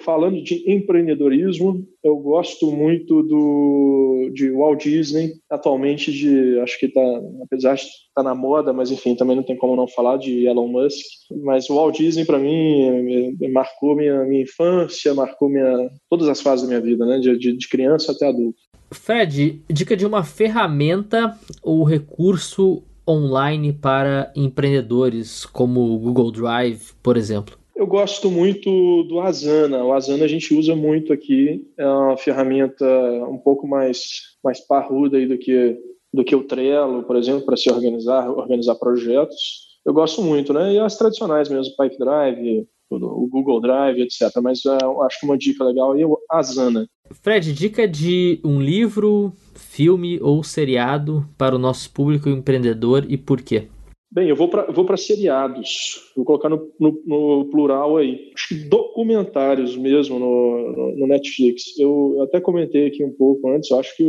Falando 0.00 0.42
de 0.42 0.70
empreendedorismo, 0.70 1.86
eu 2.04 2.16
gosto 2.16 2.70
muito 2.70 3.22
do 3.22 4.30
de 4.34 4.50
Walt 4.50 4.82
Disney, 4.82 5.34
atualmente 5.50 6.12
de, 6.12 6.58
acho 6.60 6.78
que 6.78 6.86
está, 6.86 7.00
apesar 7.42 7.74
de 7.74 7.82
estar 7.82 7.96
tá 8.16 8.22
na 8.22 8.34
moda, 8.34 8.72
mas 8.72 8.90
enfim, 8.90 9.14
também 9.14 9.36
não 9.36 9.42
tem 9.42 9.56
como 9.56 9.76
não 9.76 9.88
falar 9.88 10.18
de 10.18 10.46
Elon 10.46 10.68
Musk. 10.68 10.98
Mas 11.42 11.70
o 11.70 11.76
Walt 11.76 11.96
Disney 11.96 12.24
para 12.24 12.38
mim 12.38 13.36
marcou 13.52 13.96
minha, 13.96 14.24
minha 14.24 14.42
infância, 14.42 15.14
marcou 15.14 15.48
minha 15.48 15.88
todas 16.10 16.28
as 16.28 16.40
fases 16.40 16.62
da 16.62 16.68
minha 16.68 16.80
vida, 16.80 17.06
né, 17.06 17.18
de, 17.18 17.38
de, 17.38 17.56
de 17.56 17.68
criança 17.68 18.12
até 18.12 18.26
adulto. 18.28 18.58
Fred, 18.90 19.62
dica 19.68 19.96
de 19.96 20.06
uma 20.06 20.24
ferramenta 20.24 21.38
ou 21.62 21.84
recurso 21.84 22.82
online 23.08 23.72
para 23.72 24.30
empreendedores, 24.36 25.46
como 25.46 25.80
o 25.80 25.98
Google 25.98 26.30
Drive, 26.30 26.92
por 27.02 27.16
exemplo? 27.16 27.56
Eu 27.74 27.86
gosto 27.86 28.28
muito 28.28 29.04
do 29.04 29.20
Asana. 29.20 29.84
O 29.84 29.92
Asana 29.92 30.24
a 30.24 30.28
gente 30.28 30.52
usa 30.52 30.74
muito 30.74 31.12
aqui. 31.12 31.64
É 31.78 31.86
uma 31.86 32.16
ferramenta 32.16 32.84
um 33.30 33.38
pouco 33.38 33.68
mais, 33.68 34.36
mais 34.42 34.58
parruda 34.58 35.16
aí 35.16 35.26
do 35.26 35.38
que, 35.38 35.78
do 36.12 36.24
que 36.24 36.34
o 36.34 36.42
Trello, 36.42 37.04
por 37.04 37.14
exemplo, 37.14 37.46
para 37.46 37.56
se 37.56 37.70
organizar, 37.70 38.28
organizar 38.28 38.74
projetos. 38.74 39.78
Eu 39.86 39.94
gosto 39.94 40.20
muito, 40.20 40.52
né? 40.52 40.74
E 40.74 40.78
as 40.80 40.98
tradicionais 40.98 41.48
mesmo, 41.48 41.76
Pipedrive, 41.76 42.68
o 42.90 43.28
Google 43.28 43.60
Drive, 43.60 44.00
etc. 44.00 44.22
Mas 44.42 44.64
uh, 44.64 45.02
acho 45.02 45.20
que 45.20 45.26
uma 45.26 45.38
dica 45.38 45.64
legal 45.64 45.96
é 45.96 46.04
o 46.30 46.36
Asana. 46.36 46.86
Fred, 47.22 47.52
dica 47.52 47.88
de 47.88 48.40
um 48.44 48.60
livro, 48.60 49.32
filme 49.54 50.18
ou 50.20 50.42
seriado 50.42 51.28
para 51.36 51.54
o 51.54 51.58
nosso 51.58 51.92
público 51.92 52.28
empreendedor 52.28 53.06
e 53.08 53.16
por 53.16 53.40
quê? 53.40 53.68
Bem, 54.10 54.28
eu 54.28 54.36
vou 54.36 54.48
para 54.48 54.70
vou 54.72 54.96
seriados, 54.96 56.12
vou 56.16 56.24
colocar 56.24 56.48
no, 56.48 56.72
no, 56.80 57.02
no, 57.04 57.44
plural 57.50 57.98
aí. 57.98 58.30
Acho 58.34 58.48
que 58.48 58.54
documentários 58.68 59.76
mesmo 59.76 60.18
no, 60.18 60.96
no, 60.96 61.06
Netflix. 61.06 61.78
Eu 61.78 62.22
até 62.22 62.40
comentei 62.40 62.86
aqui 62.86 63.04
um 63.04 63.12
pouco 63.12 63.50
antes, 63.50 63.70
eu 63.70 63.78
acho 63.78 63.94
que 63.96 64.04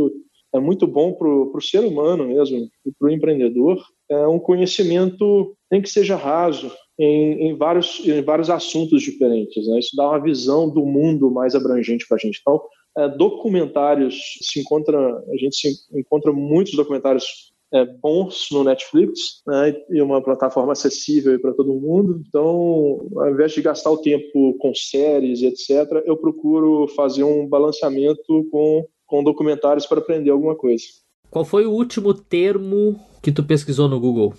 é 0.55 0.60
muito 0.60 0.88
bom 0.88 1.13
para 1.13 1.27
o 1.27 1.62
ser 1.62 1.82
humano 1.82 2.27
mesmo, 2.27 2.69
e 2.86 2.91
para 2.97 3.10
o 3.10 3.12
empreendedor, 3.12 3.77
é 4.10 4.25
um 4.25 4.39
conhecimento, 4.39 5.55
nem 5.69 5.82
que 5.82 5.89
seja 5.89 6.15
raso, 6.15 6.71
em, 6.99 7.47
em, 7.47 7.55
vários, 7.55 8.05
em 8.05 8.21
vários 8.21 8.49
assuntos 8.49 9.01
diferentes. 9.01 9.65
Né? 9.65 9.79
Isso 9.79 9.95
dá 9.95 10.09
uma 10.09 10.21
visão 10.21 10.69
do 10.69 10.85
mundo 10.85 11.31
mais 11.31 11.55
abrangente 11.55 12.05
para 12.05 12.17
a 12.17 12.19
gente. 12.19 12.39
Então, 12.41 12.62
é, 12.97 13.07
documentários 13.07 14.38
se 14.41 14.59
encontra, 14.59 14.97
a 14.97 15.38
gente 15.38 15.55
se 15.55 15.69
encontra 15.97 16.33
muitos 16.33 16.73
documentários 16.73 17.53
é, 17.71 17.85
bons 17.85 18.47
no 18.51 18.63
Netflix 18.63 19.41
né, 19.47 19.75
e 19.89 20.01
uma 20.01 20.21
plataforma 20.21 20.73
acessível 20.73 21.39
para 21.39 21.53
todo 21.53 21.73
mundo. 21.73 22.21
Então, 22.27 23.07
ao 23.15 23.29
invés 23.29 23.53
de 23.53 23.62
gastar 23.62 23.91
o 23.91 24.01
tempo 24.01 24.57
com 24.59 24.73
séries 24.75 25.41
e 25.41 25.47
etc., 25.47 26.03
eu 26.05 26.17
procuro 26.17 26.88
fazer 26.89 27.23
um 27.23 27.47
balanceamento 27.47 28.45
com, 28.51 28.85
com 29.05 29.23
documentários 29.23 29.85
para 29.85 29.99
aprender 29.99 30.31
alguma 30.31 30.55
coisa. 30.55 30.83
Qual 31.29 31.45
foi 31.45 31.65
o 31.65 31.71
último 31.71 32.13
termo 32.13 32.99
que 33.21 33.31
tu 33.31 33.43
pesquisou 33.43 33.88
no 33.88 33.99
Google? 33.99 34.33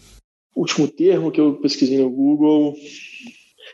Último 0.55 0.89
termo 0.89 1.31
que 1.31 1.41
eu 1.41 1.55
pesquisei 1.55 1.99
no 1.99 2.11
Google 2.11 2.77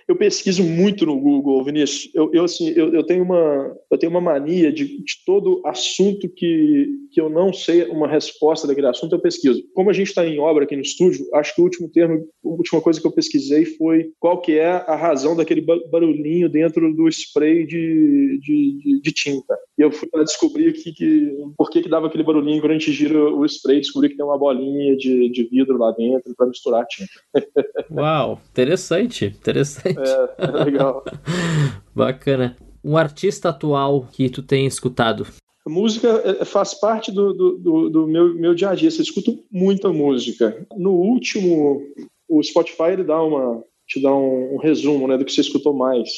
eu 0.08 0.14
pesquiso 0.14 0.62
muito 0.62 1.04
no 1.04 1.18
Google, 1.18 1.64
Vinícius. 1.64 2.14
Eu, 2.14 2.30
eu 2.32 2.44
assim, 2.44 2.68
eu, 2.70 2.94
eu, 2.94 3.04
tenho 3.04 3.24
uma, 3.24 3.76
eu 3.90 3.98
tenho 3.98 4.10
uma 4.10 4.20
mania 4.20 4.72
de, 4.72 5.02
de 5.02 5.24
todo 5.24 5.60
assunto 5.64 6.28
que, 6.28 6.88
que 7.10 7.20
eu 7.20 7.28
não 7.28 7.52
sei 7.52 7.84
uma 7.84 8.06
resposta 8.06 8.66
daquele 8.66 8.86
assunto, 8.86 9.14
eu 9.14 9.20
pesquiso. 9.20 9.62
Como 9.74 9.90
a 9.90 9.92
gente 9.92 10.08
está 10.08 10.24
em 10.24 10.38
obra 10.38 10.64
aqui 10.64 10.76
no 10.76 10.82
estúdio, 10.82 11.26
acho 11.34 11.54
que 11.54 11.60
o 11.60 11.64
último 11.64 11.88
termo, 11.88 12.24
a 12.44 12.48
última 12.48 12.80
coisa 12.80 13.00
que 13.00 13.06
eu 13.06 13.12
pesquisei 13.12 13.64
foi 13.64 14.12
qual 14.20 14.40
que 14.40 14.58
é 14.58 14.68
a 14.68 14.94
razão 14.94 15.34
daquele 15.34 15.60
barulhinho 15.90 16.48
dentro 16.48 16.94
do 16.94 17.08
spray 17.08 17.66
de, 17.66 18.38
de, 18.40 18.78
de, 18.78 19.00
de 19.00 19.12
tinta. 19.12 19.58
E 19.76 19.82
eu 19.82 19.90
fui 19.90 20.08
para 20.08 20.22
descobrir 20.22 20.72
que, 20.72 20.92
que, 20.92 21.36
por 21.56 21.68
que, 21.68 21.82
que 21.82 21.88
dava 21.88 22.06
aquele 22.06 22.22
barulhinho 22.22 22.60
quando 22.60 22.70
a 22.70 22.78
gente 22.78 22.92
gira 22.92 23.18
o 23.18 23.44
spray, 23.44 23.78
descobri 23.78 24.10
que 24.10 24.16
tem 24.16 24.24
uma 24.24 24.38
bolinha 24.38 24.96
de, 24.96 25.28
de 25.30 25.44
vidro 25.44 25.76
lá 25.76 25.90
dentro 25.90 26.32
para 26.36 26.46
misturar 26.46 26.82
a 26.82 26.86
tinta. 26.86 27.10
Uau, 27.90 28.40
interessante, 28.50 29.26
interessante. 29.26 29.95
É, 29.98 30.44
é 30.44 30.64
legal. 30.64 31.04
Bacana. 31.94 32.56
Um 32.84 32.96
artista 32.96 33.48
atual 33.48 34.06
que 34.12 34.30
tu 34.30 34.42
tem 34.42 34.66
escutado? 34.66 35.26
A 35.66 35.70
música 35.70 36.08
é, 36.24 36.44
faz 36.44 36.74
parte 36.74 37.10
do, 37.10 37.32
do, 37.32 37.58
do, 37.58 37.90
do 37.90 38.06
meu, 38.06 38.34
meu 38.34 38.54
dia 38.54 38.70
a 38.70 38.74
dia. 38.74 38.90
Você 38.90 39.02
escuta 39.02 39.32
muita 39.50 39.92
música. 39.92 40.64
No 40.76 40.92
último, 40.92 41.82
o 42.28 42.42
Spotify 42.42 42.92
ele 42.92 43.04
dá 43.04 43.20
uma, 43.20 43.62
te 43.86 44.00
dá 44.00 44.14
um, 44.14 44.54
um 44.54 44.58
resumo 44.58 45.08
né, 45.08 45.18
do 45.18 45.24
que 45.24 45.32
você 45.32 45.40
escutou 45.40 45.72
mais. 45.72 46.08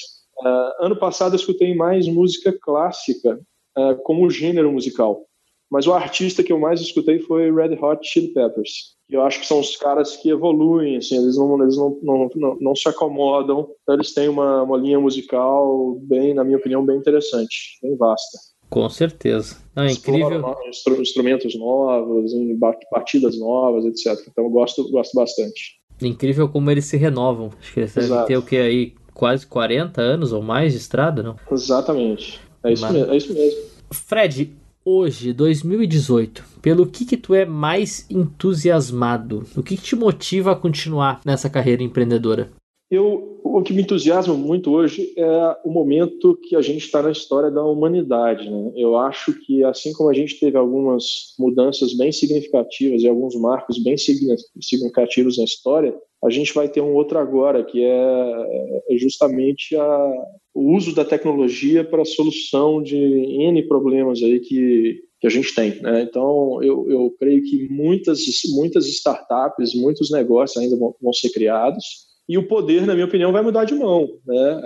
Uh, 0.41 0.85
ano 0.85 0.97
passado 0.97 1.33
eu 1.33 1.39
escutei 1.39 1.75
mais 1.75 2.07
música 2.07 2.57
clássica 2.61 3.41
uh, 3.77 3.97
como 4.03 4.31
gênero 4.31 4.71
musical. 4.71 5.25
Mas 5.71 5.87
o 5.87 5.93
artista 5.93 6.43
que 6.43 6.53
eu 6.53 6.59
mais 6.59 6.81
escutei 6.81 7.19
foi 7.21 7.53
Red 7.53 7.79
Hot 7.81 8.07
Chili 8.07 8.29
Peppers. 8.29 8.97
Eu 9.11 9.23
acho 9.23 9.41
que 9.41 9.47
são 9.47 9.59
os 9.59 9.75
caras 9.77 10.17
que 10.17 10.29
evoluem, 10.29 10.99
assim, 10.99 11.17
eles 11.17 11.37
não, 11.37 11.63
eles 11.63 11.77
não, 11.77 11.99
não, 12.03 12.31
não, 12.35 12.59
não 12.61 12.77
se 12.77 12.89
acomodam. 12.89 13.71
Então 13.83 13.95
eles 13.95 14.13
têm 14.13 14.29
uma, 14.29 14.63
uma 14.63 14.77
linha 14.77 15.01
musical 15.01 15.99
bem, 16.03 16.35
na 16.35 16.45
minha 16.45 16.59
opinião, 16.59 16.85
bem 16.85 16.99
interessante, 16.99 17.79
bem 17.83 17.97
vasta. 17.97 18.39
Com 18.69 18.87
certeza. 18.91 19.57
Não, 19.75 19.85
é 19.85 19.93
incrível. 19.93 20.55
Instrumentos 21.01 21.59
novos, 21.59 22.33
batidas 22.93 23.39
novas, 23.39 23.87
etc. 23.87 24.27
Então 24.31 24.45
eu 24.45 24.51
gosto, 24.51 24.91
gosto 24.91 25.15
bastante. 25.15 25.79
Incrível 26.03 26.49
como 26.49 26.71
eles 26.71 26.85
se 26.85 26.97
renovam. 26.97 27.51
Acho 27.59 27.73
que 27.73 27.81
eles 27.81 27.97
Exato. 27.97 28.11
devem 28.11 28.27
ter 28.27 28.37
o 28.37 28.43
que 28.43 28.57
aí? 28.57 28.95
Quase 29.15 29.47
40 29.47 30.01
anos 30.01 30.33
ou 30.33 30.43
mais 30.43 30.73
de 30.73 30.79
estrada, 30.79 31.23
não? 31.23 31.37
Exatamente. 31.51 32.41
É 32.63 32.73
isso, 32.73 32.83
Mas... 32.83 32.93
mesmo, 32.93 33.13
é 33.13 33.17
isso 33.17 33.35
mesmo. 33.35 33.61
Fred, 33.91 34.53
hoje, 34.89 35.35
2018, 35.35 36.43
pelo 36.63 36.87
que 36.87 37.05
que 37.05 37.17
tu 37.17 37.35
é 37.35 37.45
mais 37.45 38.07
entusiasmado? 38.09 39.45
O 39.55 39.63
que, 39.63 39.77
que 39.77 39.83
te 39.83 39.95
motiva 39.95 40.53
a 40.53 40.57
continuar 40.57 41.21
nessa 41.27 41.51
carreira 41.51 41.83
empreendedora? 41.83 42.49
Eu, 42.91 43.39
o 43.45 43.63
que 43.63 43.75
me 43.75 43.83
entusiasma 43.83 44.33
muito 44.33 44.73
hoje 44.73 45.13
é 45.15 45.57
o 45.63 45.71
momento 45.71 46.39
que 46.43 46.57
a 46.57 46.63
gente 46.63 46.87
está 46.87 47.03
na 47.03 47.11
história 47.11 47.51
da 47.51 47.63
humanidade. 47.63 48.49
Né? 48.49 48.73
Eu 48.77 48.97
acho 48.97 49.39
que, 49.45 49.63
assim 49.63 49.93
como 49.93 50.09
a 50.09 50.15
gente 50.15 50.41
teve 50.41 50.57
algumas 50.57 51.35
mudanças 51.39 51.95
bem 51.95 52.11
significativas 52.11 53.03
e 53.03 53.09
alguns 53.09 53.39
marcos 53.39 53.83
bem 53.83 53.97
significativos 53.99 55.37
na 55.37 55.45
história, 55.45 55.95
a 56.25 56.31
gente 56.31 56.55
vai 56.55 56.67
ter 56.67 56.81
um 56.81 56.95
outro 56.95 57.19
agora, 57.19 57.63
que 57.63 57.85
é, 57.85 58.85
é 58.91 58.97
justamente 58.97 59.77
a, 59.77 60.13
o 60.59 60.75
uso 60.75 60.93
da 60.93 61.05
tecnologia 61.05 61.85
para 61.85 62.03
a 62.03 62.05
solução 62.05 62.83
de 62.83 62.97
N 62.97 63.63
problemas 63.69 64.21
aí 64.21 64.41
que, 64.41 65.01
que 65.21 65.27
a 65.29 65.31
gente 65.31 65.55
tem. 65.55 65.81
Né? 65.81 66.03
Então, 66.03 66.61
eu, 66.61 66.91
eu 66.91 67.15
creio 67.17 67.45
que 67.45 67.69
muitas, 67.69 68.19
muitas 68.51 68.85
startups, 68.87 69.73
muitos 69.73 70.11
negócios 70.11 70.61
ainda 70.61 70.77
vão, 70.77 70.97
vão 71.01 71.13
ser 71.13 71.31
criados, 71.31 72.09
e 72.29 72.37
o 72.37 72.47
poder, 72.47 72.85
na 72.85 72.93
minha 72.93 73.07
opinião, 73.07 73.33
vai 73.33 73.41
mudar 73.41 73.65
de 73.65 73.75
mão. 73.75 74.07
Né? 74.27 74.63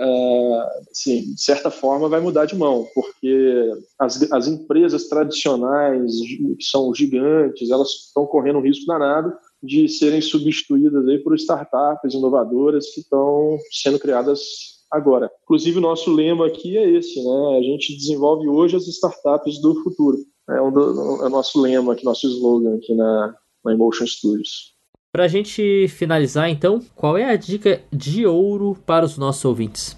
Assim, 0.91 1.33
de 1.33 1.41
certa 1.41 1.69
forma, 1.69 2.09
vai 2.09 2.19
mudar 2.19 2.45
de 2.45 2.55
mão, 2.55 2.87
porque 2.93 3.71
as, 3.99 4.31
as 4.33 4.47
empresas 4.47 5.07
tradicionais, 5.07 6.11
que 6.57 6.65
são 6.65 6.93
gigantes, 6.93 7.69
elas 7.69 7.89
estão 8.07 8.25
correndo 8.25 8.57
um 8.57 8.63
risco 8.63 8.85
danado 8.87 9.31
de 9.61 9.87
serem 9.87 10.19
substituídas 10.19 11.07
aí 11.07 11.19
por 11.19 11.35
startups 11.35 12.13
inovadoras 12.13 12.89
que 12.89 12.99
estão 12.99 13.57
sendo 13.71 13.97
criadas 13.97 14.72
agora. 14.93 15.29
Inclusive, 15.43 15.79
o 15.79 15.81
nosso 15.81 16.13
lema 16.13 16.47
aqui 16.47 16.77
é 16.77 16.89
esse, 16.89 17.21
né? 17.23 17.57
A 17.57 17.61
gente 17.61 17.95
desenvolve 17.97 18.47
hoje 18.47 18.75
as 18.75 18.87
startups 18.87 19.59
do 19.59 19.81
futuro. 19.83 20.17
É, 20.49 20.55
do, 20.55 21.23
é 21.23 21.25
o 21.25 21.29
nosso 21.29 21.59
lema, 21.59 21.93
aqui, 21.93 22.05
nosso 22.05 22.27
slogan 22.27 22.75
aqui 22.75 22.93
na, 22.93 23.35
na 23.65 23.73
Emotion 23.73 24.05
Studios. 24.05 24.73
Para 25.11 25.25
a 25.25 25.27
gente 25.27 25.87
finalizar, 25.89 26.49
então, 26.49 26.81
qual 26.95 27.17
é 27.17 27.25
a 27.25 27.35
dica 27.35 27.81
de 27.91 28.25
ouro 28.25 28.77
para 28.85 29.05
os 29.05 29.17
nossos 29.17 29.43
ouvintes? 29.45 29.97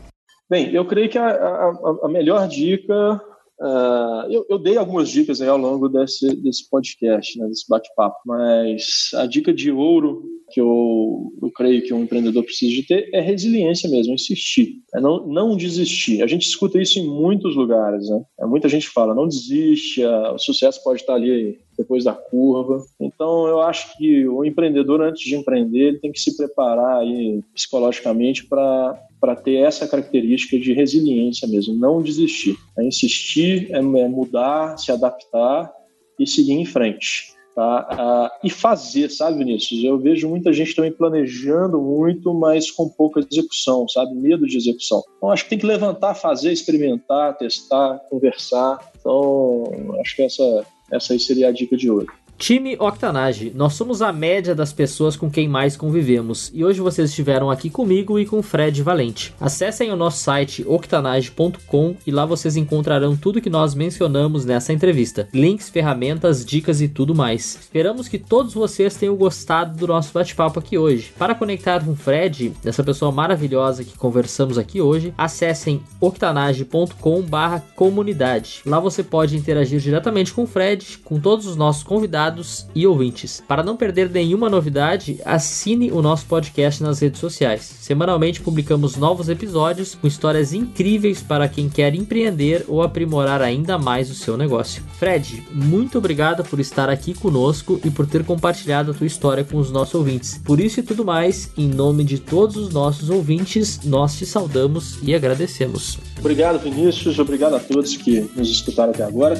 Bem, 0.49 0.73
eu 0.73 0.85
creio 0.85 1.09
que 1.09 1.17
a, 1.17 1.27
a, 1.27 1.99
a 2.03 2.07
melhor 2.07 2.47
dica 2.47 3.21
Uh, 3.57 4.29
eu, 4.29 4.45
eu, 4.49 4.59
dei 4.59 4.75
algumas 4.75 5.09
dicas 5.09 5.41
ao 5.41 5.57
longo 5.57 5.87
desse, 5.87 6.35
desse 6.35 6.69
podcast, 6.69 7.39
né, 7.39 7.47
desse 7.47 7.65
bate-papo, 7.69 8.17
mas 8.25 9.11
a 9.13 9.25
dica 9.25 9.53
de 9.53 9.71
ouro 9.71 10.23
que 10.55 10.61
eu, 10.61 11.33
eu 11.41 11.51
creio 11.51 11.83
que 11.83 11.93
um 11.93 12.03
empreendedor 12.03 12.41
precisa 12.41 12.73
de 12.73 12.83
ter 12.83 13.09
é 13.13 13.19
resiliência 13.19 13.89
mesmo, 13.89 14.13
insistir, 14.13 14.77
é 14.95 15.01
não, 15.01 15.27
não 15.27 15.57
desistir. 15.57 16.23
A 16.23 16.27
gente 16.27 16.47
escuta 16.47 16.81
isso 16.81 16.97
em 16.97 17.05
muitos 17.05 17.57
lugares, 17.57 18.07
né? 18.07 18.23
É, 18.39 18.45
muita 18.45 18.69
gente 18.69 18.87
fala, 18.87 19.13
não 19.13 19.27
desiste, 19.27 20.01
o 20.05 20.37
sucesso 20.37 20.81
pode 20.81 21.01
estar 21.01 21.15
ali 21.15 21.59
depois 21.77 22.05
da 22.05 22.13
curva. 22.13 22.81
Então, 23.01 23.45
eu 23.47 23.59
acho 23.59 23.97
que 23.97 24.25
o 24.29 24.45
empreendedor, 24.45 25.01
antes 25.01 25.23
de 25.23 25.35
empreender, 25.35 25.87
ele 25.87 25.99
tem 25.99 26.13
que 26.13 26.21
se 26.21 26.37
preparar 26.37 27.01
aí 27.01 27.41
psicologicamente 27.53 28.45
para 28.45 28.97
para 29.19 29.35
ter 29.35 29.55
essa 29.55 29.87
característica 29.87 30.59
de 30.59 30.71
resiliência 30.71 31.47
mesmo, 31.47 31.73
não 31.73 31.99
desistir. 31.99 32.55
É 32.77 32.83
insistir, 32.83 33.71
é, 33.71 33.77
é 33.77 34.07
mudar, 34.07 34.77
se 34.77 34.91
adaptar 34.91 35.73
e 36.19 36.27
seguir 36.27 36.53
em 36.53 36.65
frente. 36.65 37.34
Tá? 37.55 37.87
Ah, 37.89 38.31
e 38.43 38.49
fazer, 38.49 39.09
sabe, 39.09 39.37
Vinícius? 39.37 39.81
Eu 39.81 39.97
vejo 39.97 40.27
muita 40.27 40.51
gente 40.51 40.75
também 40.75 40.91
planejando 40.91 41.81
muito, 41.81 42.33
mas 42.33 42.69
com 42.69 42.89
pouca 42.89 43.21
execução, 43.21 43.87
sabe? 43.87 44.13
Medo 44.13 44.45
de 44.45 44.57
execução. 44.57 45.01
Então, 45.15 45.31
acho 45.31 45.45
que 45.45 45.51
tem 45.51 45.59
que 45.59 45.65
levantar, 45.65 46.15
fazer, 46.15 46.51
experimentar, 46.51 47.37
testar, 47.37 47.97
conversar. 48.09 48.77
Então, 48.99 49.63
acho 50.01 50.17
que 50.17 50.23
essa, 50.23 50.65
essa 50.91 51.13
aí 51.13 51.19
seria 51.19 51.47
a 51.47 51.51
dica 51.53 51.77
de 51.77 51.89
hoje. 51.89 52.09
Time 52.37 52.75
Octanage, 52.77 53.53
nós 53.55 53.75
somos 53.75 54.01
a 54.01 54.11
média 54.11 54.53
das 54.53 54.73
pessoas 54.73 55.15
com 55.15 55.31
quem 55.31 55.47
mais 55.47 55.77
convivemos 55.77 56.51
e 56.53 56.65
hoje 56.65 56.81
vocês 56.81 57.09
estiveram 57.09 57.49
aqui 57.49 57.69
comigo 57.69 58.19
e 58.19 58.25
com 58.25 58.43
Fred 58.43 58.83
Valente. 58.83 59.33
Acessem 59.39 59.89
o 59.89 59.95
nosso 59.95 60.21
site 60.21 60.65
octanage.com 60.67 61.95
e 62.05 62.11
lá 62.11 62.25
vocês 62.25 62.57
encontrarão 62.57 63.15
tudo 63.15 63.39
que 63.39 63.49
nós 63.49 63.73
mencionamos 63.73 64.43
nessa 64.43 64.73
entrevista: 64.73 65.29
links, 65.33 65.69
ferramentas, 65.69 66.45
dicas 66.45 66.81
e 66.81 66.89
tudo 66.89 67.15
mais. 67.15 67.57
Esperamos 67.61 68.09
que 68.09 68.19
todos 68.19 68.53
vocês 68.53 68.95
tenham 68.95 69.15
gostado 69.15 69.77
do 69.77 69.87
nosso 69.87 70.11
bate-papo 70.13 70.59
aqui 70.59 70.77
hoje. 70.77 71.13
Para 71.17 71.35
conectar 71.35 71.85
com 71.85 71.95
Fred, 71.95 72.51
essa 72.65 72.83
pessoa 72.83 73.13
maravilhosa 73.13 73.85
que 73.85 73.97
conversamos 73.97 74.57
aqui 74.57 74.81
hoje, 74.81 75.13
acessem 75.17 75.81
octanage.com/comunidade. 76.01 78.59
Lá 78.65 78.77
você 78.79 79.01
pode 79.01 79.37
interagir 79.37 79.79
diretamente 79.79 80.33
com 80.33 80.43
o 80.43 80.47
Fred, 80.47 80.97
com 81.03 81.17
todos 81.17 81.47
os 81.47 81.55
nossos 81.55 81.83
convidados 81.83 82.24
convidados 82.25 82.65
e 82.73 82.87
ouvintes. 82.87 83.43
Para 83.47 83.63
não 83.63 83.77
perder 83.77 84.09
nenhuma 84.09 84.49
novidade, 84.49 85.19
assine 85.23 85.91
o 85.91 86.01
nosso 86.01 86.25
podcast 86.25 86.81
nas 86.81 86.99
redes 86.99 87.19
sociais. 87.19 87.61
Semanalmente 87.61 88.41
publicamos 88.41 88.95
novos 88.95 89.29
episódios 89.29 89.95
com 89.95 90.07
histórias 90.07 90.53
incríveis 90.53 91.21
para 91.21 91.47
quem 91.47 91.69
quer 91.69 91.93
empreender 91.93 92.65
ou 92.67 92.81
aprimorar 92.81 93.41
ainda 93.41 93.77
mais 93.77 94.09
o 94.09 94.15
seu 94.15 94.37
negócio. 94.37 94.83
Fred, 94.97 95.43
muito 95.51 95.97
obrigado 95.97 96.43
por 96.43 96.59
estar 96.59 96.89
aqui 96.89 97.13
conosco 97.13 97.79
e 97.83 97.91
por 97.91 98.07
ter 98.07 98.23
compartilhado 98.23 98.91
a 98.91 98.93
tua 98.93 99.07
história 99.07 99.43
com 99.43 99.57
os 99.57 99.71
nossos 99.71 99.95
ouvintes. 99.95 100.39
Por 100.43 100.59
isso 100.59 100.79
e 100.79 100.83
tudo 100.83 101.05
mais, 101.05 101.51
em 101.57 101.67
nome 101.67 102.03
de 102.03 102.19
todos 102.19 102.55
os 102.55 102.73
nossos 102.73 103.09
ouvintes, 103.09 103.81
nós 103.83 104.17
te 104.17 104.25
saudamos 104.25 104.97
e 105.03 105.13
agradecemos. 105.13 105.99
Obrigado, 106.19 106.59
Vinícius. 106.59 107.19
Obrigado 107.19 107.55
a 107.55 107.59
todos 107.59 107.95
que 107.97 108.21
nos 108.35 108.49
escutaram 108.49 108.91
até 108.91 109.03
agora. 109.03 109.35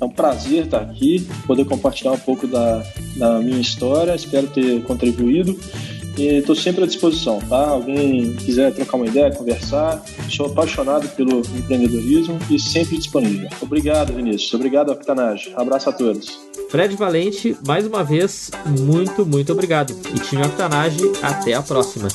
É 0.00 0.04
um 0.04 0.10
prazer 0.10 0.64
estar 0.64 0.80
aqui, 0.80 1.26
poder 1.46 1.64
compartilhar 1.64 2.12
um 2.12 2.18
pouco 2.18 2.46
da, 2.46 2.82
da 3.16 3.38
minha 3.40 3.60
história. 3.60 4.14
Espero 4.14 4.46
ter 4.46 4.82
contribuído. 4.82 5.58
E 6.18 6.38
estou 6.38 6.56
sempre 6.56 6.82
à 6.82 6.86
disposição, 6.86 7.38
tá? 7.48 7.68
Alguém 7.68 8.34
quiser 8.34 8.74
trocar 8.74 8.96
uma 8.96 9.06
ideia, 9.06 9.30
conversar, 9.30 10.02
sou 10.28 10.46
apaixonado 10.46 11.08
pelo 11.10 11.38
empreendedorismo 11.56 12.36
e 12.50 12.58
sempre 12.58 12.98
disponível. 12.98 13.48
Obrigado, 13.60 14.12
Vinícius. 14.12 14.52
Obrigado, 14.52 14.90
Octanage. 14.90 15.52
Abraço 15.54 15.90
a 15.90 15.92
todos. 15.92 16.40
Fred 16.70 16.96
Valente, 16.96 17.56
mais 17.64 17.86
uma 17.86 18.02
vez, 18.02 18.50
muito, 18.80 19.24
muito 19.24 19.52
obrigado. 19.52 19.94
E 20.12 20.18
time 20.18 20.42
Octanage, 20.42 21.00
até 21.22 21.54
a 21.54 21.62
próxima. 21.62 22.08